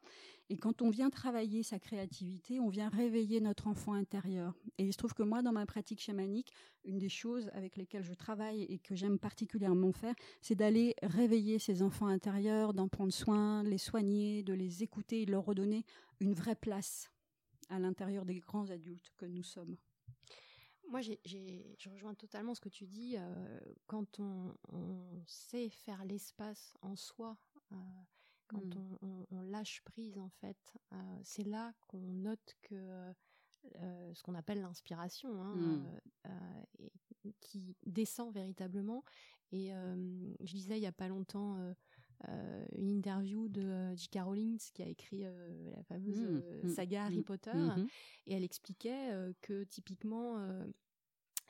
[0.50, 4.54] Et quand on vient travailler sa créativité, on vient réveiller notre enfant intérieur.
[4.78, 6.52] Et il se trouve que moi, dans ma pratique chamanique,
[6.86, 11.58] une des choses avec lesquelles je travaille et que j'aime particulièrement faire, c'est d'aller réveiller
[11.58, 15.86] ces enfants intérieurs, d'en prendre soin, les soigner, de les écouter et de leur redonner
[16.20, 17.10] une vraie place
[17.70, 19.76] à l'intérieur des grands adultes que nous sommes.
[20.92, 23.16] Moi, je rejoins totalement ce que tu dis.
[23.18, 24.54] Euh, quand on,
[25.26, 27.38] sait faire l'espace en soi,
[27.72, 27.76] euh,
[28.48, 29.26] quand hmm.
[29.32, 33.14] on, lâche prise, en fait, euh, c'est là qu'on note que
[34.14, 37.32] ce qu'on appelle l'inspiration, hein, hmm.
[37.40, 39.06] qui descend véritablement.
[39.54, 41.74] Et je disais il y a pas longtemps
[42.78, 44.20] une interview de J.K.
[44.24, 46.20] Rowling qui a écrit la fameuse
[46.64, 46.70] hmm.
[46.70, 47.52] saga Harry Potter
[48.28, 49.10] et elle expliquait
[49.42, 50.38] que typiquement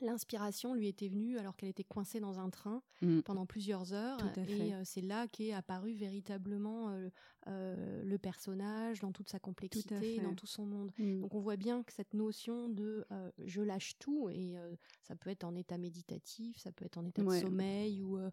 [0.02, 2.82] l'inspiration lui était venue alors qu'elle était coincée dans un train
[3.24, 4.18] pendant plusieurs heures.
[4.18, 4.40] Tout.
[4.48, 7.08] Et euh, c'est là qu'est apparu véritablement euh,
[7.48, 10.22] euh, le personnage dans toute sa complexité, fait.
[10.22, 10.92] dans tout son monde.
[10.98, 15.16] Donc on voit bien que cette notion de euh, je lâche tout, et euh, ça
[15.16, 17.40] peut être en état méditatif, ça peut être en état Ouais.
[17.40, 18.30] de sommeil, ou euh, euh,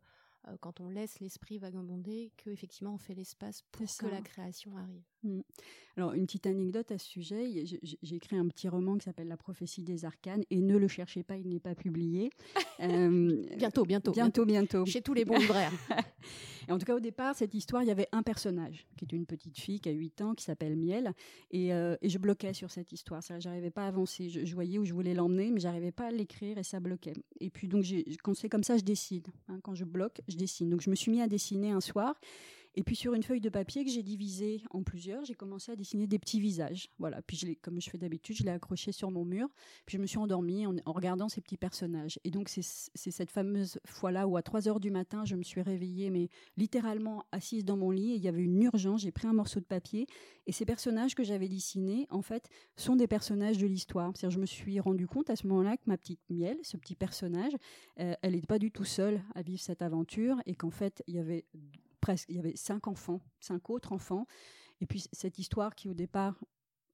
[0.61, 5.03] quand on laisse l'esprit vagabonder, que effectivement on fait l'espace pour que la création arrive.
[5.97, 7.65] Alors, une petite anecdote à ce sujet.
[7.65, 11.23] j'ai- écrit un petit roman qui s'appelle La prophétie des arcanes et ne le cherchez
[11.23, 12.29] pas, il n'est pas publié.
[12.81, 14.85] Euh, Bientôt, bientôt, bientôt, bientôt.
[14.85, 15.73] Chez tous les bons libraires.
[16.69, 19.11] Et en tout cas, au départ, cette histoire, il y avait un personnage qui est
[19.11, 21.11] une petite fille qui a 8 ans, qui s'appelle Miel.
[21.51, 23.21] Et, euh, et je bloquais sur cette histoire.
[23.39, 24.29] J'arrivais pas à avancer.
[24.29, 27.15] Je, je voyais où je voulais l'emmener, mais j'arrivais pas à l'écrire et ça bloquait.
[27.41, 27.83] Et puis, donc,
[28.23, 29.23] quand c'est comme ça, je dessine.
[29.49, 29.59] hein.
[29.61, 30.69] quand je bloque, je dessine.
[30.69, 32.15] Donc, je me suis mis à dessiner un soir.
[32.79, 35.75] Et puis sur une feuille de papier que j'ai divisée en plusieurs, j'ai commencé à
[35.75, 36.87] dessiner des petits visages.
[36.97, 37.21] Voilà.
[37.21, 39.49] Puis comme je fais d'habitude, je l'ai accroché sur mon mur.
[39.85, 42.21] Puis je me suis endormie en, regardant ces petits personnages.
[42.23, 45.61] Et donc c'est cette fameuse fois-là où à 3 heures du matin, je me suis
[45.61, 48.13] réveillée, mais littéralement assise dans mon lit.
[48.13, 49.01] Et il y avait une urgence.
[49.01, 50.07] J'ai pris un morceau de papier
[50.47, 54.13] et ces personnages que j'avais dessinés, en fait, sont des personnages de l'histoire.
[54.15, 56.95] C'est-à-dire, je me suis rendu compte à ce moment-là que ma petite Miel, ce petit
[56.95, 57.51] personnage,
[57.99, 61.15] euh, elle n'était pas du tout seule à vivre cette aventure et qu'en fait, il
[61.15, 61.43] y avait
[62.09, 64.25] presque, il y avait cinq enfants, cinq autres enfants.
[64.81, 66.43] Et puis cette histoire qui au départ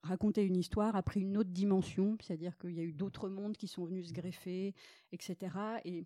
[0.03, 3.55] racontait une histoire a pris une autre dimension, c'est-à-dire qu'il y a eu d'autres mondes
[3.55, 4.75] qui sont venus se greffer,
[5.13, 5.55] etc.
[5.85, 6.05] Et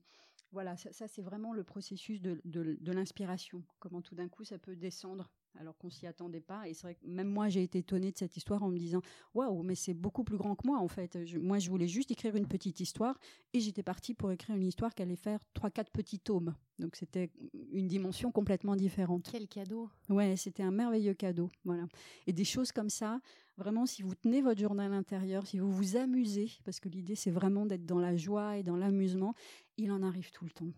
[0.51, 3.63] voilà, ça, c'est vraiment le processus de l'inspiration.
[3.79, 6.67] Comment tout d'un coup ça peut descendre alors qu'on s'y attendait pas.
[6.67, 9.01] Et c'est vrai que même moi j'ai été étonnée de cette histoire en me disant
[9.33, 11.25] waouh, mais c'est beaucoup plus grand que moi en fait.
[11.25, 13.17] Je- moi je voulais juste écrire une petite histoire
[13.53, 16.55] et j'étais partie pour écrire une histoire qui allait faire trois quatre petits tomes.
[16.77, 17.29] Donc c'était
[17.71, 19.27] une dimension complètement différente.
[19.31, 21.85] Quel cadeau Ouais, c'était un merveilleux cadeau, voilà.
[22.27, 23.19] Et des choses comme ça,
[23.57, 27.31] vraiment, si vous tenez votre journal intérieur, si vous vous amusez, parce que l'idée c'est
[27.31, 29.33] vraiment d'être dans la joie et dans l'amusement,
[29.77, 30.71] il en arrive tout le temps.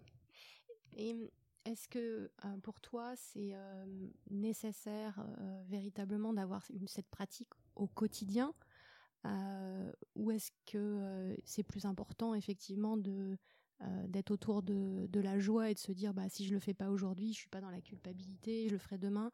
[0.97, 1.15] Et
[1.65, 3.85] est-ce que euh, pour toi, c'est euh,
[4.29, 8.53] nécessaire euh, véritablement d'avoir cette pratique au quotidien
[10.15, 13.37] Ou est-ce que c'est plus important effectivement de
[14.07, 16.75] d'être autour de, de la joie et de se dire bah si je le fais
[16.75, 19.31] pas aujourd'hui, je suis pas dans la culpabilité, je le ferai demain.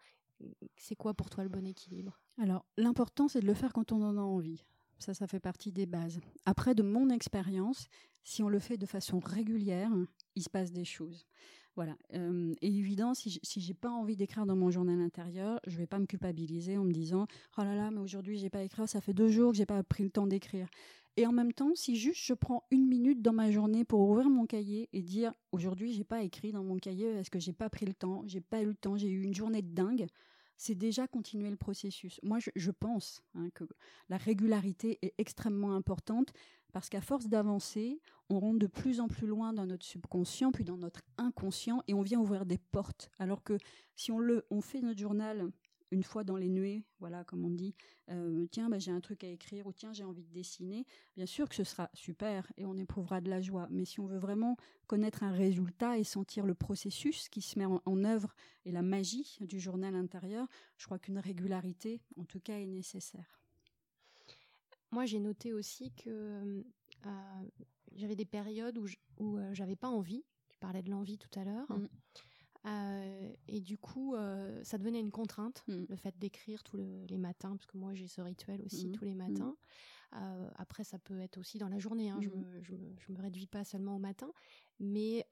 [0.78, 2.18] C'est quoi pour toi le bon équilibre?
[2.38, 4.64] Alors, l'important c'est de le faire quand on en a envie.
[5.00, 6.20] Ça, ça fait partie des bases.
[6.46, 7.88] Après, de mon expérience,
[8.24, 9.92] si on le fait de façon régulière,
[10.36, 11.28] il se passe des choses.
[11.78, 11.96] Voilà.
[12.12, 16.08] Et évident, si j'ai pas envie d'écrire dans mon journal intérieur, je vais pas me
[16.08, 17.28] culpabiliser en me disant
[17.60, 19.84] oh là là, mais aujourd'hui j'ai pas écrit, ça fait deux jours que j'ai pas
[19.84, 20.68] pris le temps d'écrire.
[21.18, 24.28] Et en même temps, si juste je prends une minute dans ma journée pour ouvrir
[24.28, 27.70] mon cahier et dire aujourd'hui j'ai pas écrit dans mon cahier parce que j'ai pas
[27.70, 30.08] pris le temps, j'ai pas eu le temps, j'ai eu une journée de dingue,
[30.58, 32.20] c'est déjà continuer le processus.
[32.24, 33.64] Moi, je, pense hein, que
[34.10, 36.34] la régularité est extrêmement importante
[36.74, 40.64] parce qu'à force d'avancer, on rentre de plus en plus loin dans notre subconscient, puis
[40.64, 43.10] dans notre inconscient, et on vient ouvrir des portes.
[43.20, 43.58] Alors que
[43.96, 45.50] si on le, on fait notre journal
[45.92, 47.74] une fois dans les nuées, voilà, comme on dit,
[48.10, 51.26] euh, tiens, bah, j'ai un truc à écrire, ou tiens, j'ai envie de dessiner, bien
[51.26, 53.68] sûr que ce sera super et on éprouvera de la joie.
[53.72, 57.66] Mais si on veut vraiment connaître un résultat et sentir le processus qui se met
[57.66, 60.48] en, en œuvre et la magie du journal intérieur,
[60.78, 63.40] je crois qu'une régularité, en tout cas, est nécessaire.
[64.92, 66.10] Moi, j'ai noté aussi que
[67.06, 67.44] euh,
[67.96, 70.24] j'avais des périodes où, je- où euh, j'avais pas envie.
[70.50, 71.70] Tu parlais de l'envie tout à l'heure.
[71.72, 71.88] Mm.
[72.68, 75.86] Euh, et du coup, euh, ça devenait une contrainte, Mm.
[75.90, 78.92] le fait d'écrire tous le- les matins, parce que moi j'ai ce rituel aussi Mm.
[78.92, 79.56] tous les matins.
[80.16, 82.34] Euh, après, ça peut être aussi dans la journée, hein, je, Mm.
[82.40, 84.32] me, je, me, je me réduis pas seulement au matin.
[84.80, 85.26] Mais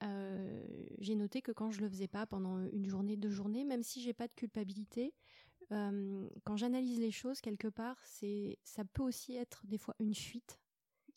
[1.00, 4.02] j'ai noté que quand je le faisais pas pendant une journée, deux journées, même si
[4.02, 5.14] j'ai pas de culpabilité,
[5.70, 10.62] quand j'analyse les choses quelque part, c'est ça peut aussi être des fois une fuite,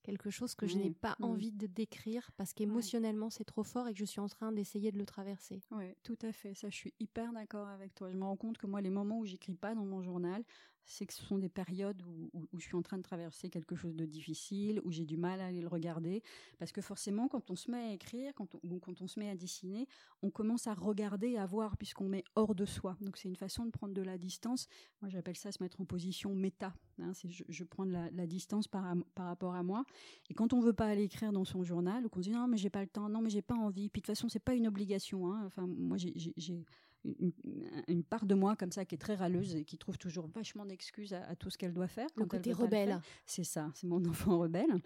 [0.09, 0.95] quelque chose que je n'ai Oui.
[0.95, 1.25] pas Mm.
[1.25, 4.91] envie de décrire parce qu'émotionnellement c'est trop fort et que je suis en train d'essayer
[4.91, 5.61] de le traverser.
[5.71, 6.55] Oui, tout à fait.
[6.55, 8.11] Ça, je suis hyper d'accord avec toi.
[8.11, 10.43] Je me rends compte que moi, les moments où j'écris pas dans mon journal,
[10.89, 13.95] c'est que ce sont des périodes où, je suis en train de traverser quelque chose
[13.95, 16.23] de difficile, où j'ai du mal à aller le regarder.
[16.59, 19.21] Parce que forcément, quand on se met à écrire, quand on, ou quand on se
[19.21, 19.87] met à dessiner,
[20.23, 22.97] on commence à regarder, à voir, puisqu'on met hors de soi.
[23.03, 24.67] Donc, c'est une façon de prendre de la distance.
[25.03, 26.73] Moi, j'appelle ça se mettre en position méta.
[27.01, 27.13] hein.
[27.13, 29.85] c'est je, prends de la, distance par, par rapport à moi.
[30.31, 32.49] Et quand on veut pas aller écrire dans son journal, ou qu'on se dit non
[32.49, 34.39] mais j'ai pas le temps, non mais j'ai pas envie, puis de toute façon c'est
[34.39, 35.33] pas une obligation.
[35.33, 35.43] Hein.
[35.47, 36.65] Enfin moi j'ai
[37.19, 37.33] une,
[37.89, 40.65] une part de moi comme ça qui est très râleuse et qui trouve toujours vachement
[40.67, 42.09] d'excuses à, à tout ce qu'elle doit faire.
[42.17, 43.01] Le côté rebelle.
[43.27, 44.81] C'est ça, c'est mon enfant rebelle.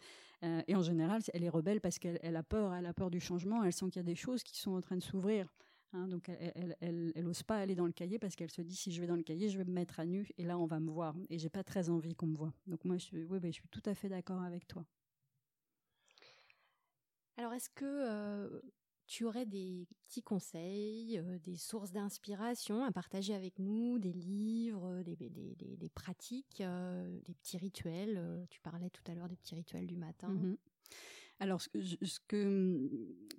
[0.45, 3.11] Euh, et en général, elle est rebelle parce qu'elle elle a peur, elle a peur
[3.11, 5.47] du changement, elle sent qu'il y a des choses qui sont en train de s'ouvrir.
[5.95, 8.63] Hein, donc elle, elle, elle, elle ose pas aller dans le cahier parce qu'elle se
[8.63, 10.59] dit si je vais dans le cahier, je vais me mettre à nu et là
[10.59, 11.15] on va me voir.
[11.31, 12.53] Et j'ai pas très envie qu'on me voit.
[12.67, 14.85] Donc moi, je, suis- oui, oui, je suis tout à fait d'accord avec toi.
[17.37, 18.61] Alors, est-ce que euh,
[19.13, 25.91] tu aurais des petits conseils, des sources d'inspiration à partager avec nous, des livres, des,
[25.91, 30.29] pratiques, des petits rituels Tu parlais tout à l'heure des petits rituels du matin.
[30.29, 30.57] Mhm.
[31.43, 31.71] Alors, ce
[32.29, 32.89] que,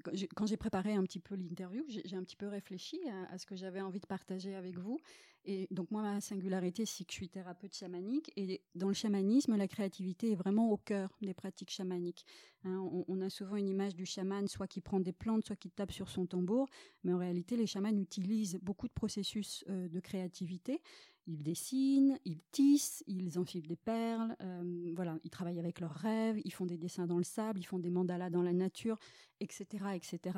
[0.04, 3.46] que- quand j'ai- préparé un petit peu l'interview, j'ai un petit peu réfléchi à, ce
[3.46, 5.00] que j'avais envie de partager avec vous.
[5.46, 8.30] Et donc, moi, ma singularité, c'est que je suis thérapeute chamanique.
[8.36, 12.26] Et dans le chamanisme, la créativité est vraiment au cœur des pratiques chamaniques.
[12.66, 15.56] Hein, on, on a souvent une image du chaman, soit qui prend des plantes, soit
[15.56, 16.68] qui tape sur son tambour.
[17.06, 20.82] Mais en réalité, les chamans utilisent beaucoup de processus euh, de créativité.
[21.26, 26.42] Ils dessinent, ils tissent, ils enfilent des perles, euh, voilà, ils travaillent avec leurs rêves,
[26.44, 28.98] ils font des dessins dans le sable, ils font des mandalas dans la nature,
[29.40, 30.38] etc., etc.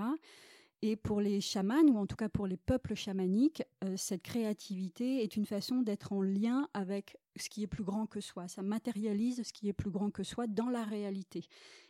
[0.82, 5.24] Et pour les chamans, ou en tout cas pour les peuples chamaniques, euh, cette créativité
[5.24, 8.48] est une façon d'être en lien avec ce qui est plus grand que soi.
[8.48, 11.48] Ça matérialise ce qui est plus grand que soi dans la réalité.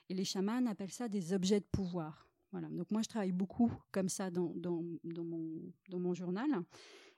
[0.08, 2.30] Et les chamans appellent ça des objets de pouvoir.
[2.52, 2.70] Voilà.
[2.70, 5.44] Donc moi, je travaille beaucoup comme ça dans, dans, dans mon,
[5.90, 6.50] dans mon journal.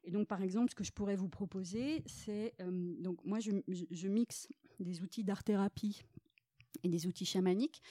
[0.03, 4.07] Et donc, par exemple, ce que je pourrais vous proposer, c'est euh, donc moi, je,
[4.07, 4.47] mixe
[4.79, 6.03] des outils d'art-thérapie
[6.83, 7.81] et des outils chamaniques.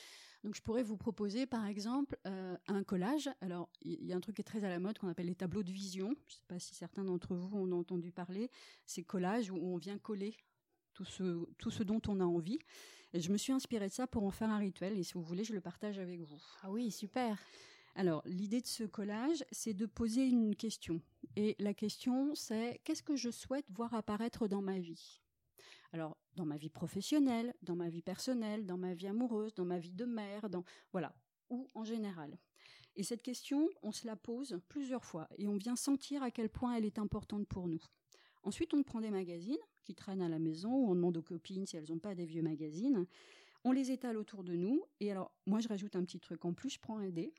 [0.44, 3.28] Donc, je pourrais vous proposer, par exemple, euh, un collage.
[3.40, 5.26] Alors, il y, y a un truc qui est très à la mode qu'on appelle
[5.26, 6.08] les tableaux de vision.
[6.26, 8.50] Je ne sais pas si certains d'entre vous en ont entendu parler.
[8.86, 10.36] Ces collages où on vient coller
[10.96, 12.58] tout ce, tout ce dont on a envie.
[13.12, 14.98] Et je me suis inspirée de ça pour en faire un rituel.
[14.98, 16.42] Et si vous voulez, je le partage avec vous.
[16.62, 17.38] Ah oui, super.
[17.98, 21.00] Alors, l'idée de ce collage, c'est de poser une question.
[21.34, 25.22] Et la question, c'est qu'est-ce que je souhaite voir apparaître dans ma vie?
[25.92, 29.78] Alors, dans ma vie professionnelle, dans ma vie personnelle, dans ma vie amoureuse, dans ma
[29.78, 31.14] vie de mère, dans voilà,
[31.48, 32.36] ou en général.
[32.96, 36.50] Et cette question, on se la pose plusieurs fois et on vient sentir à quel
[36.50, 37.82] point elle est importante pour nous.
[38.42, 41.64] Ensuite, on prend des magazines qui traînent à la maison ou on demande aux copines
[41.64, 43.06] si elles n'ont pas des vieux magazines.
[43.64, 44.84] On les étale autour de nous.
[45.00, 46.70] Et alors, moi, je rajoute un petit truc en plus.
[46.70, 47.32] Je prends un dé.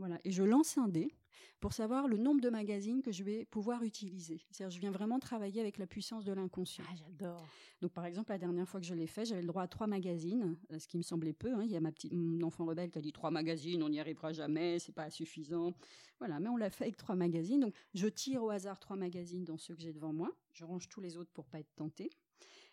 [0.00, 0.18] Voilà.
[0.24, 1.14] Et je lance un dé
[1.60, 4.40] pour savoir le nombre de magazines que je vais pouvoir utiliser.
[4.50, 6.84] C'est-à-dire, je viens vraiment travailler avec la puissance de l'inconscient.
[6.90, 7.46] Ah, j'adore.
[7.82, 9.86] Donc, par exemple, la dernière fois que je l'ai fait, j'avais le droit à trois
[9.86, 11.52] magazines, euh, ce qui me semblait peu.
[11.52, 11.62] hein.
[11.62, 14.00] Il y a ma petite, mon enfant rebelle qui a dit trois magazines, on n'y
[14.00, 15.74] arrivera jamais, c'est pas suffisant.
[16.18, 17.60] Voilà, mais on l'a fait avec trois magazines.
[17.60, 20.34] Donc, je tire au hasard trois magazines dans ceux que j'ai devant moi.
[20.54, 22.08] Je range tous les autres pour pas être tentée.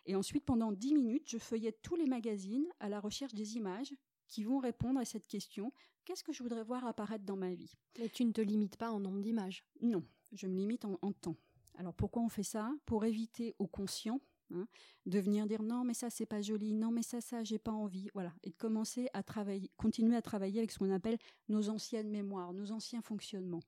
[0.06, 3.94] Et ensuite, pendant dix minutes, je feuillette tous les magazines à la recherche des images
[4.28, 5.72] qui vont répondre à cette question
[6.06, 7.74] qu'est-ce que je voudrais voir apparaître dans ma vie?
[8.00, 9.66] Mais tu ne te limites pas en nombre d'images.
[9.82, 11.36] non, je me limite en, en temps.
[11.78, 12.72] Alors pourquoi on fait ça?
[12.86, 14.20] Pour éviter au conscient
[14.54, 14.68] hein,
[15.06, 17.72] de venir dire non mais ça c'est pas joli, non mais ça ça j'ai pas
[17.72, 21.18] envie, voilà, et de commencer à travailler, continuer à travailler avec ce qu'on appelle
[21.50, 23.62] nos anciennes mémoires, nos anciens fonctionnements.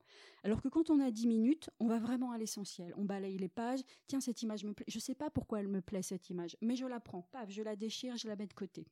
[0.44, 2.94] Alors que quand on a 10 minutes, on va vraiment à l'essentiel.
[2.98, 3.82] On balaye les pages.
[4.08, 4.86] Tiens cette image me plaît.
[4.88, 7.24] Je sais pas pourquoi elle me plaît cette image, mais je la prends.
[7.32, 8.88] Paf, je la déchire, je la mets de côté.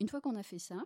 [0.00, 0.84] Une fois qu'on a fait ça,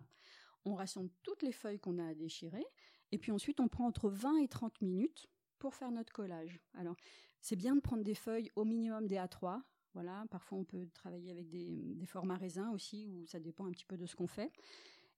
[0.64, 2.64] on rassemble toutes les feuilles qu'on a à déchirer,
[3.10, 6.60] et puis ensuite on prend entre 20 et 30 minutes pour faire notre collage.
[6.74, 6.96] Alors,
[7.40, 9.62] c'est bien de prendre des feuilles au minimum des A3.
[9.94, 13.84] Voilà, parfois on peut travailler avec des, formats raisins aussi, où ça dépend un petit
[13.84, 14.50] peu de ce qu'on fait.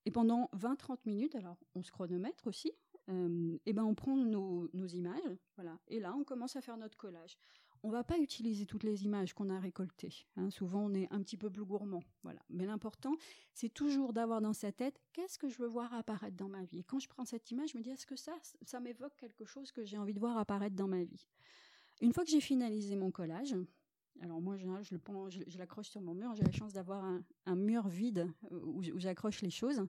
[0.05, 2.71] Et pendant 20-30 minutes, alors on se chronomètre aussi,
[3.09, 6.77] euh, et ben on prend nos, nos images, voilà, et là on commence à faire
[6.77, 7.37] notre collage.
[7.83, 10.27] On va pas utiliser toutes les images qu'on a récoltées.
[10.37, 10.49] hein.
[10.49, 12.39] Souvent on est un petit peu plus gourmand, voilà.
[12.49, 13.15] Mais l'important,
[13.53, 16.79] c'est toujours d'avoir dans sa tête qu'est-ce que je veux voir apparaître dans ma vie?
[16.79, 18.33] Et quand je prends cette image, je me dis est-ce que ça,
[18.65, 21.27] ça m'évoque quelque chose que j'ai envie de voir apparaître dans ma vie?
[22.01, 23.55] Une fois que j'ai finalisé mon collage,
[24.21, 26.33] alors moi, je le prends, je, l'accroche sur mon mur.
[26.35, 27.03] J'ai la chance d'avoir
[27.45, 29.85] un, mur vide euh, où j'accroche les choses.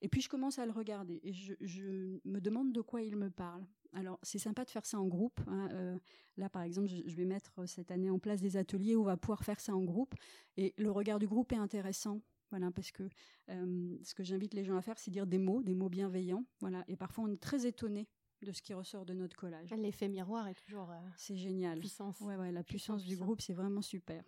[0.00, 3.16] Et puis je commence à le regarder et je, je me demande de quoi il
[3.16, 3.64] me parle.
[3.92, 5.40] Alors c'est sympa de faire ça en groupe.
[5.46, 5.98] hein, euh,
[6.36, 9.04] là, par exemple, je, je vais mettre cette année en place des ateliers où on
[9.04, 10.14] va pouvoir faire ça en groupe.
[10.56, 12.20] Et le regard du groupe est intéressant.
[12.50, 13.02] Voilà, parce que
[13.50, 16.44] euh, ce que j'invite les gens à faire, c'est dire des mots, des mots bienveillants.
[16.60, 18.08] Voilà, et parfois on est très étonné
[18.42, 19.70] de ce qui ressort de notre collage.
[19.76, 21.78] L'effet miroir est toujours euh, C'est génial.
[21.78, 22.20] puissance.
[22.20, 24.22] Ouais, ouais, la puissance du groupe, c'est vraiment super.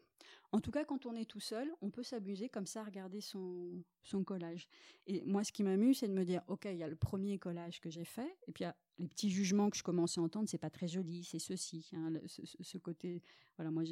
[0.52, 3.20] En tout cas, quand on est tout seul, on peut s'amuser comme ça à regarder
[3.20, 4.66] son, son collage.
[5.06, 7.38] Et moi, ce qui m'amuse, c'est de me dire, OK, il y a le premier
[7.38, 10.18] collage que j'ai fait, et puis il y a les petits jugements que je commence
[10.18, 13.22] à entendre, c'est pas très joli, c'est ceci, hein, ce, ce- côté,
[13.56, 13.82] voilà, moi,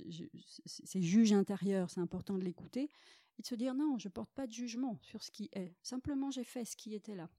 [0.67, 2.91] c'est juge intérieur, c'est important de l'écouter,
[3.39, 5.75] et de se dire, non, je porte pas de jugement sur ce qui est.
[5.83, 7.31] Simplement, j'ai fait ce qui était là.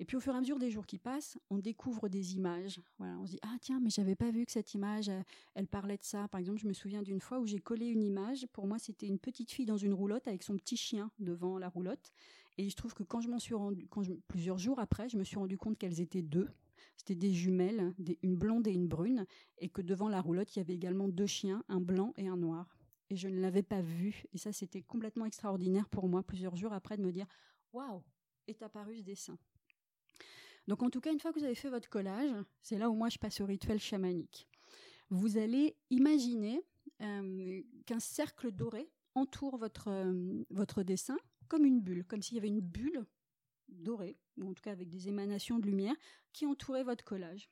[0.00, 2.80] Et puis au fur et à mesure des jours qui passent, on découvre des images.
[2.98, 5.24] Voilà, on se dit ah tiens mais j'avais pas vu que cette image elle,
[5.54, 6.28] elle parlait de ça.
[6.28, 8.46] Par exemple, je me souviens d'une fois où j'ai collé une image.
[8.52, 11.68] Pour moi, c'était une petite fille dans une roulotte avec son petit chien devant la
[11.68, 12.12] roulotte.
[12.58, 15.24] Et je trouve que quand je m'en suis rendu, quand plusieurs jours après, je me
[15.24, 16.48] suis rendu compte qu'elles étaient deux.
[16.96, 19.26] C'était des jumelles, une blonde et une brune,
[19.58, 22.36] et que devant la roulotte, il y avait également deux chiens, un blanc et un
[22.36, 22.76] noir.
[23.10, 24.24] Et je ne l'avais pas vu.
[24.32, 27.26] Et ça, c'était complètement extraordinaire pour moi, plusieurs jours après, de me dire
[27.72, 28.02] waouh,
[28.48, 29.38] est apparu ce dessin.
[30.68, 32.94] Donc en tout cas, une fois que vous avez fait votre collage, c'est là où
[32.94, 34.46] moi je passe au rituel chamanique.
[35.08, 36.60] Vous allez imaginer
[37.00, 41.16] euh, qu'un cercle doré entoure votre, euh, votre dessin
[41.48, 43.06] comme une bulle, comme s'il y avait une bulle
[43.68, 45.96] dorée, ou en tout cas avec des émanations de lumière,
[46.34, 47.48] qui entourait votre collage.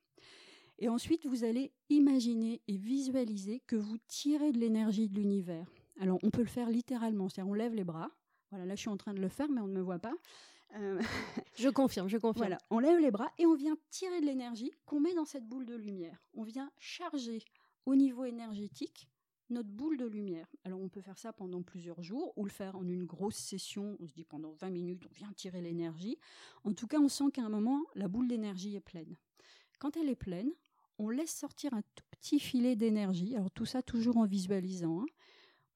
[0.78, 5.66] Et ensuite, vous allez imaginer et visualiser que vous tirez de l'énergie de l'univers.
[5.98, 8.10] Alors, on peut le faire littéralement, c'est-à-dire on lève les bras.
[8.50, 10.14] Voilà, là, je suis en train de le faire, mais on ne me voit pas.
[10.74, 11.00] Euh,
[11.54, 12.46] je confirme, je confirme.
[12.46, 15.46] Voilà, on lève les bras et on vient tirer de l'énergie qu'on met dans cette
[15.46, 16.22] boule de lumière.
[16.34, 17.42] On vient charger
[17.86, 19.08] au niveau énergétique
[19.50, 20.48] notre boule de lumière.
[20.64, 23.96] Alors on peut faire ça pendant plusieurs jours ou le faire en une grosse session,
[24.00, 26.18] on se dit pendant 20 minutes, on vient tirer l'énergie.
[26.64, 29.16] En tout cas, on sent qu'à un moment, la boule d'énergie est pleine.
[29.78, 30.50] Quand elle est pleine,
[30.98, 33.36] on laisse sortir un tout petit filet d'énergie.
[33.36, 35.02] Alors tout ça toujours en visualisant.
[35.02, 35.06] Hein.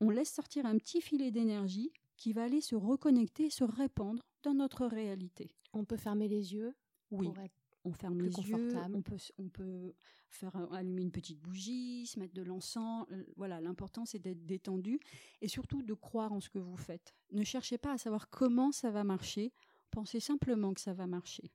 [0.01, 4.55] On laisse sortir un petit filet d'énergie qui va aller se reconnecter, se répandre dans
[4.55, 5.51] notre réalité.
[5.73, 6.75] On peut fermer les yeux
[7.11, 7.27] Oui.
[7.27, 9.95] pour être On ferme Plus les yeux, on peut, on peut
[10.29, 13.07] faire allumer une petite bougie, se mettre de l'encens.
[13.13, 15.01] euh, Voilà, l'important c'est d'être détendu
[15.41, 17.15] et surtout de croire en ce que vous faites.
[17.33, 19.53] Ne cherchez pas à savoir comment ça va marcher,
[19.91, 21.51] pensez simplement que ça va marcher.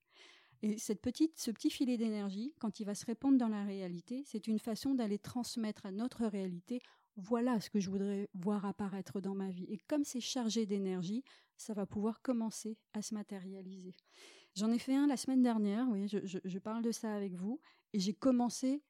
[0.63, 4.23] Et cette petite, ce petit filet d'énergie, quand il va se répandre dans la réalité,
[4.25, 6.81] c'est une façon d'aller transmettre à notre réalité
[7.17, 9.65] voilà ce que je voudrais voir apparaître dans ma vie.
[9.69, 11.23] Et comme c'est chargé d'énergie,
[11.57, 13.95] ça va pouvoir commencer à se matérialiser.
[14.55, 17.59] J'en ai fait un la semaine dernière, oui, je, parle de ça avec vous,
[17.93, 18.83] et j'ai commencé,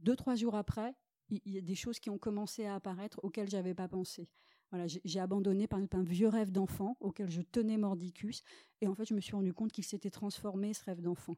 [0.00, 0.94] deux, trois jours après,
[1.30, 4.28] il y a des choses qui ont commencé à apparaître auxquelles j'avais pas pensé.
[4.70, 8.42] Voilà, j'ai j'ai abandonné par exemple un vieux rêve d'enfant auquel je tenais mordicus,
[8.80, 11.36] et en fait je me suis rendu compte qu'il s'était transformé ce rêve d'enfant.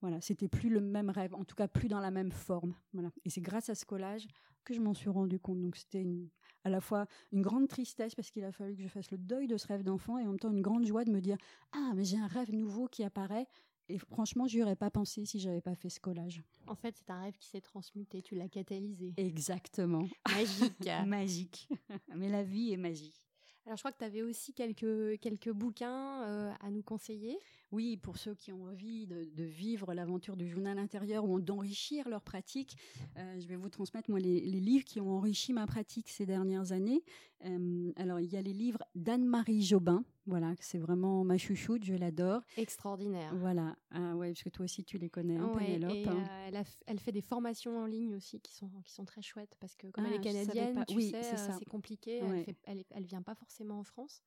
[0.00, 2.74] Voilà, c'était plus le même rêve, en tout cas plus dans la même forme.
[2.92, 4.26] Voilà, et c'est grâce à ce collage
[4.64, 5.60] que je m'en suis rendu compte.
[5.60, 6.28] Donc c'était une-
[6.64, 9.46] à la fois une grande tristesse parce qu'il a fallu que je fasse le deuil
[9.46, 11.36] de ce rêve d'enfant et en même temps une grande joie de me dire
[11.72, 13.46] ah mais j'ai un rêve nouveau qui apparaît
[13.88, 16.42] et franchement j'y aurais pas pensé si j'avais pas fait ce collage.
[16.66, 19.14] En fait, c'est un rêve qui s'est transmuté, tu l'as catalysé.
[19.16, 20.06] Exactement.
[20.28, 20.90] Magique.
[21.06, 21.68] magique.
[22.14, 23.22] mais la vie est magique.
[23.68, 27.38] Alors, je crois que tu avais aussi quelques, quelques bouquins euh, à nous conseiller.
[27.70, 32.08] Oui, pour ceux qui ont envie de, de vivre l'aventure du journal intérieur ou d'enrichir
[32.08, 32.76] leur pratique,
[33.18, 36.24] euh, je vais vous transmettre moi les, les livres qui ont enrichi ma pratique ces
[36.24, 37.02] dernières années.
[37.44, 41.92] Euh, alors il y a les livres d'Anne-Marie Jobin, voilà, c'est vraiment ma chouchoute, je
[41.94, 42.40] l'adore.
[42.56, 43.34] Extraordinaire.
[43.36, 46.24] Voilà, ah ouais, parce que toi aussi tu les connais, hein, Ouais, Pénélope, et, hein.
[46.26, 49.04] euh, elle, a f- elle fait des formations en ligne aussi qui sont, qui sont
[49.04, 51.22] très chouettes parce que comme Ah, elle est savais canadienne, tu Oui, sais,
[51.58, 52.22] c'est compliqué.
[52.22, 52.38] Ouais.
[52.38, 54.22] Elle, fait, elle, elle vient pas forcément en France.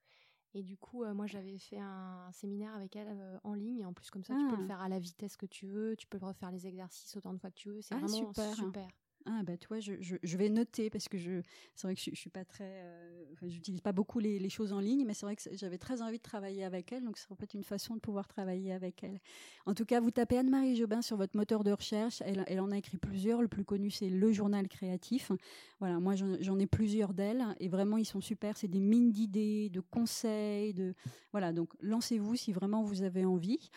[0.54, 3.80] Et du coup, euh, moi, j'avais fait un séminaire avec elle euh, en ligne.
[3.80, 4.68] Et en plus, comme ça, tu peux le Ah.
[4.68, 5.96] faire à la vitesse que tu veux.
[5.96, 7.82] Tu peux refaire les exercices autant de fois que tu veux.
[7.82, 8.56] C'est Ah, vraiment super.
[8.56, 8.88] super.
[9.28, 11.42] Ah bah toi, je, je, je vais noter parce que je
[11.76, 14.80] c'est vrai que je, je suis pas très, euh, j'utilise pas beaucoup les, choses en
[14.80, 17.36] ligne, mais c'est vrai que c'est- j'avais très envie de travailler avec elle, donc serait
[17.36, 19.20] peut-être une façon de pouvoir travailler avec elle.
[19.68, 22.22] En tout cas, vous tapez Anne-Marie Jobin sur votre moteur de recherche.
[22.26, 23.42] Elle, elle en a écrit plusieurs.
[23.42, 25.32] Le plus connu, c'est Le Journal Créatif.
[25.80, 28.58] Voilà, moi j'en ai plusieurs d'elle et vraiment ils sont super.
[28.58, 30.96] C'est des mines d'idées, de conseils, de
[31.32, 31.54] voilà.
[31.54, 33.70] Donc lancez-vous si vraiment vous avez envie.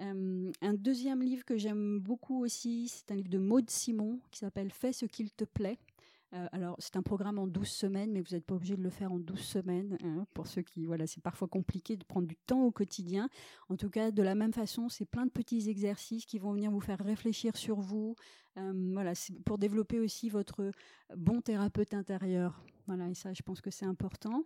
[0.00, 4.40] Euh, un deuxième livre que j'aime beaucoup aussi, c'est un livre de Maud Simon qui
[4.40, 5.78] s'appelle Fais ce qu'il te plaît.
[6.34, 8.90] Euh, alors, c'est un programme en 12 semaines, mais vous n'êtes pas obligé de le
[8.90, 9.96] faire en 12 semaines.
[10.02, 13.28] hein, pour ceux qui, voilà, c'est parfois compliqué de prendre du temps au quotidien.
[13.68, 16.70] En tout cas, de la même façon, c'est plein de petits exercices qui vont venir
[16.70, 18.16] vous faire réfléchir sur vous.
[18.58, 20.72] Euh, voilà, c'est pour développer aussi votre
[21.16, 22.60] bon thérapeute intérieur.
[22.86, 24.44] Voilà, et ça, je pense que c'est important.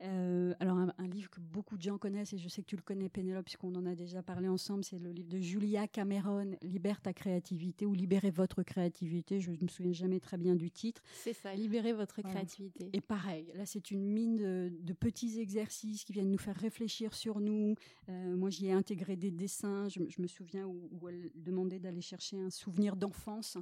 [0.00, 2.76] Euh, alors un, un livre que beaucoup de gens connaissent et je sais que tu
[2.76, 6.52] le connais Pénélope puisqu'on en a déjà parlé ensemble, c'est le livre de Julia Cameron,
[6.62, 9.40] Libère ta créativité ou Libérez votre créativité.
[9.40, 11.02] Je ne me souviens jamais très bien du titre.
[11.14, 12.90] C'est ça, libérer votre créativité.
[12.92, 17.12] Et pareil, là c'est une mine de, de petits exercices qui viennent nous faire réfléchir
[17.14, 17.74] sur nous.
[18.08, 19.88] Euh, moi j'y ai intégré des dessins.
[19.88, 23.58] Je, me- je me souviens où, où elle demandait d'aller chercher un souvenir d'enfance.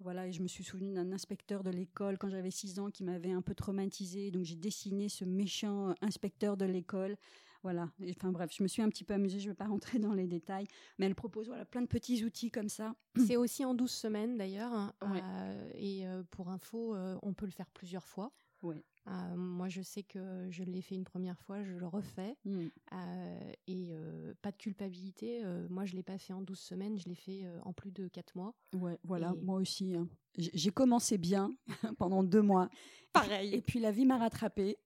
[0.00, 3.02] Voilà, et je me suis souvenu d'un inspecteur de l'école quand j'avais 6 ans qui
[3.02, 4.30] m'avait un peu traumatisé.
[4.30, 7.16] Donc j'ai dessiné ce méchant euh, inspecteur de l'école.
[7.64, 7.90] Voilà.
[8.00, 9.40] Et, enfin bref, je me suis un petit peu amusée.
[9.40, 10.66] Je ne vais pas rentrer dans les détails,
[10.98, 12.94] mais elle propose voilà plein de petits outils comme ça.
[13.26, 14.72] C'est aussi en 12 semaines d'ailleurs.
[14.72, 15.20] hein, Ouais.
[15.22, 18.32] euh, et euh, pour info, euh, on peut le faire plusieurs fois.
[18.62, 18.82] Ouais.
[19.08, 22.36] Euh, moi, je sais que je l'ai fait une première fois, je le refais.
[22.44, 22.66] Mm.
[22.92, 25.42] Euh, et euh, pas de culpabilité.
[25.70, 28.34] moi, je l'ai pas fait en 12 semaines, je l'ai fait en plus de 4
[28.36, 28.54] mois.
[28.74, 29.94] Ouais, voilà, Et- moi aussi.
[29.94, 30.08] hein.
[30.36, 31.56] J'ai commencé bien
[31.98, 32.68] pendant deux mois.
[33.12, 33.52] Pareil.
[33.54, 34.76] Et puis la vie m'a rattrapée.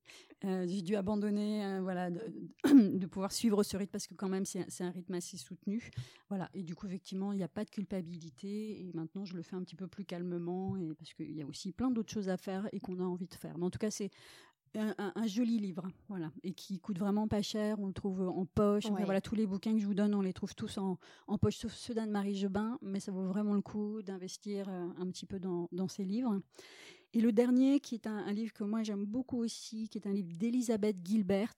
[0.44, 2.20] Euh, j'ai dû abandonner, euh, voilà, de,
[2.98, 5.36] de pouvoir suivre ce rythme parce que quand même c'est un- c'est un rythme assez
[5.36, 5.90] soutenu.
[6.30, 6.48] Voilà.
[6.54, 8.80] Et du coup, effectivement, il n'y a pas de culpabilité.
[8.86, 11.46] Et maintenant, je le fais un petit peu plus calmement et parce qu'il y a
[11.46, 13.58] aussi plein d'autres choses à faire et qu'on a envie de faire.
[13.58, 14.10] Mais en tout cas, c'est
[14.74, 17.78] un, joli livre, voilà, et qui coûte vraiment pas cher.
[17.78, 18.84] On le trouve en poche.
[18.86, 20.98] voilà, tous les bouquins que je vous donne, on les trouve tous en,
[21.38, 25.26] poche, sauf ceux d'Anne-Marie Jebin, mais ça vaut vraiment le coup d'investir euh, un petit
[25.26, 26.40] peu dans, ces livres.
[27.12, 30.12] Et le dernier, qui est un, livre que moi j'aime beaucoup aussi, qui est un
[30.12, 31.54] livre d'Elisabeth Gilbert,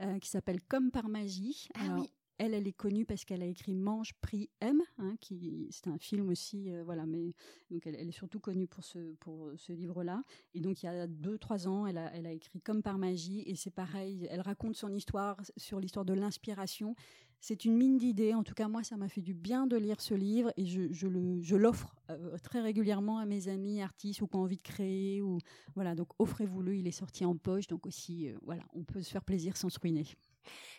[0.00, 1.68] euh, qui s'appelle Comme par magie.
[1.74, 2.10] Ah oui.
[2.38, 5.98] Elle, elle est connue parce qu'elle a écrit Mange, Prix, M, hein, qui c'est un
[5.98, 7.06] film aussi, euh, voilà.
[7.06, 7.34] Mais
[7.70, 10.22] donc elle, est surtout connue pour ce pour ce livre-là.
[10.54, 12.98] Et donc il y a deux trois ans, elle a elle a écrit Comme par
[12.98, 14.26] magie et c'est pareil.
[14.30, 16.94] Elle raconte son histoire sur l'histoire de l'inspiration.
[17.40, 18.34] C'est une mine d'idées.
[18.34, 20.92] En tout cas, moi, ça m'a fait du bien de lire ce livre et je,
[20.92, 24.56] je le je l'offre euh, très régulièrement à mes amis artistes ou qui ont envie
[24.56, 25.38] de créer ou
[25.74, 25.94] voilà.
[25.94, 26.76] Donc offrez-vous-le.
[26.76, 29.68] Il est sorti en poche, donc aussi euh, voilà, on peut se faire plaisir sans
[29.68, 30.06] se ruiner.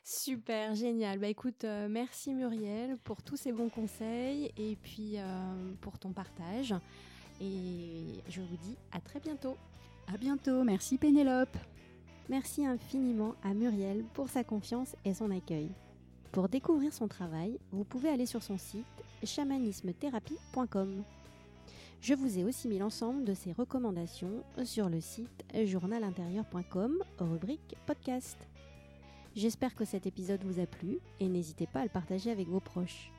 [0.03, 1.19] Super, génial.
[1.19, 6.11] Bah écoute, euh, merci Muriel pour tous ces bons conseils et puis euh, pour ton
[6.11, 6.73] partage.
[7.41, 9.57] Et je vous dis à très bientôt.
[10.07, 10.63] À bientôt.
[10.63, 11.57] Merci Pénélope.
[12.29, 15.69] Merci infiniment à Muriel pour sa confiance et son accueil.
[16.31, 18.85] Pour découvrir son travail, vous pouvez aller sur son site
[19.23, 21.03] chamanismethérapie.com.
[21.99, 28.37] Je vous ai aussi mis l'ensemble de ses recommandations sur le site journalintérieur.com, rubrique podcast.
[29.37, 32.59] J'espère que cet épisode vous a plu et n'hésitez pas à le partager avec vos
[32.59, 33.11] proches.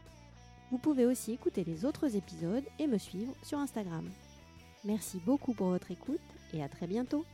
[0.72, 4.04] Vous pouvez aussi écouter les autres épisodes et me suivre sur Instagram.
[4.84, 6.18] Merci beaucoup pour votre écoute
[6.52, 7.24] et à très bientôt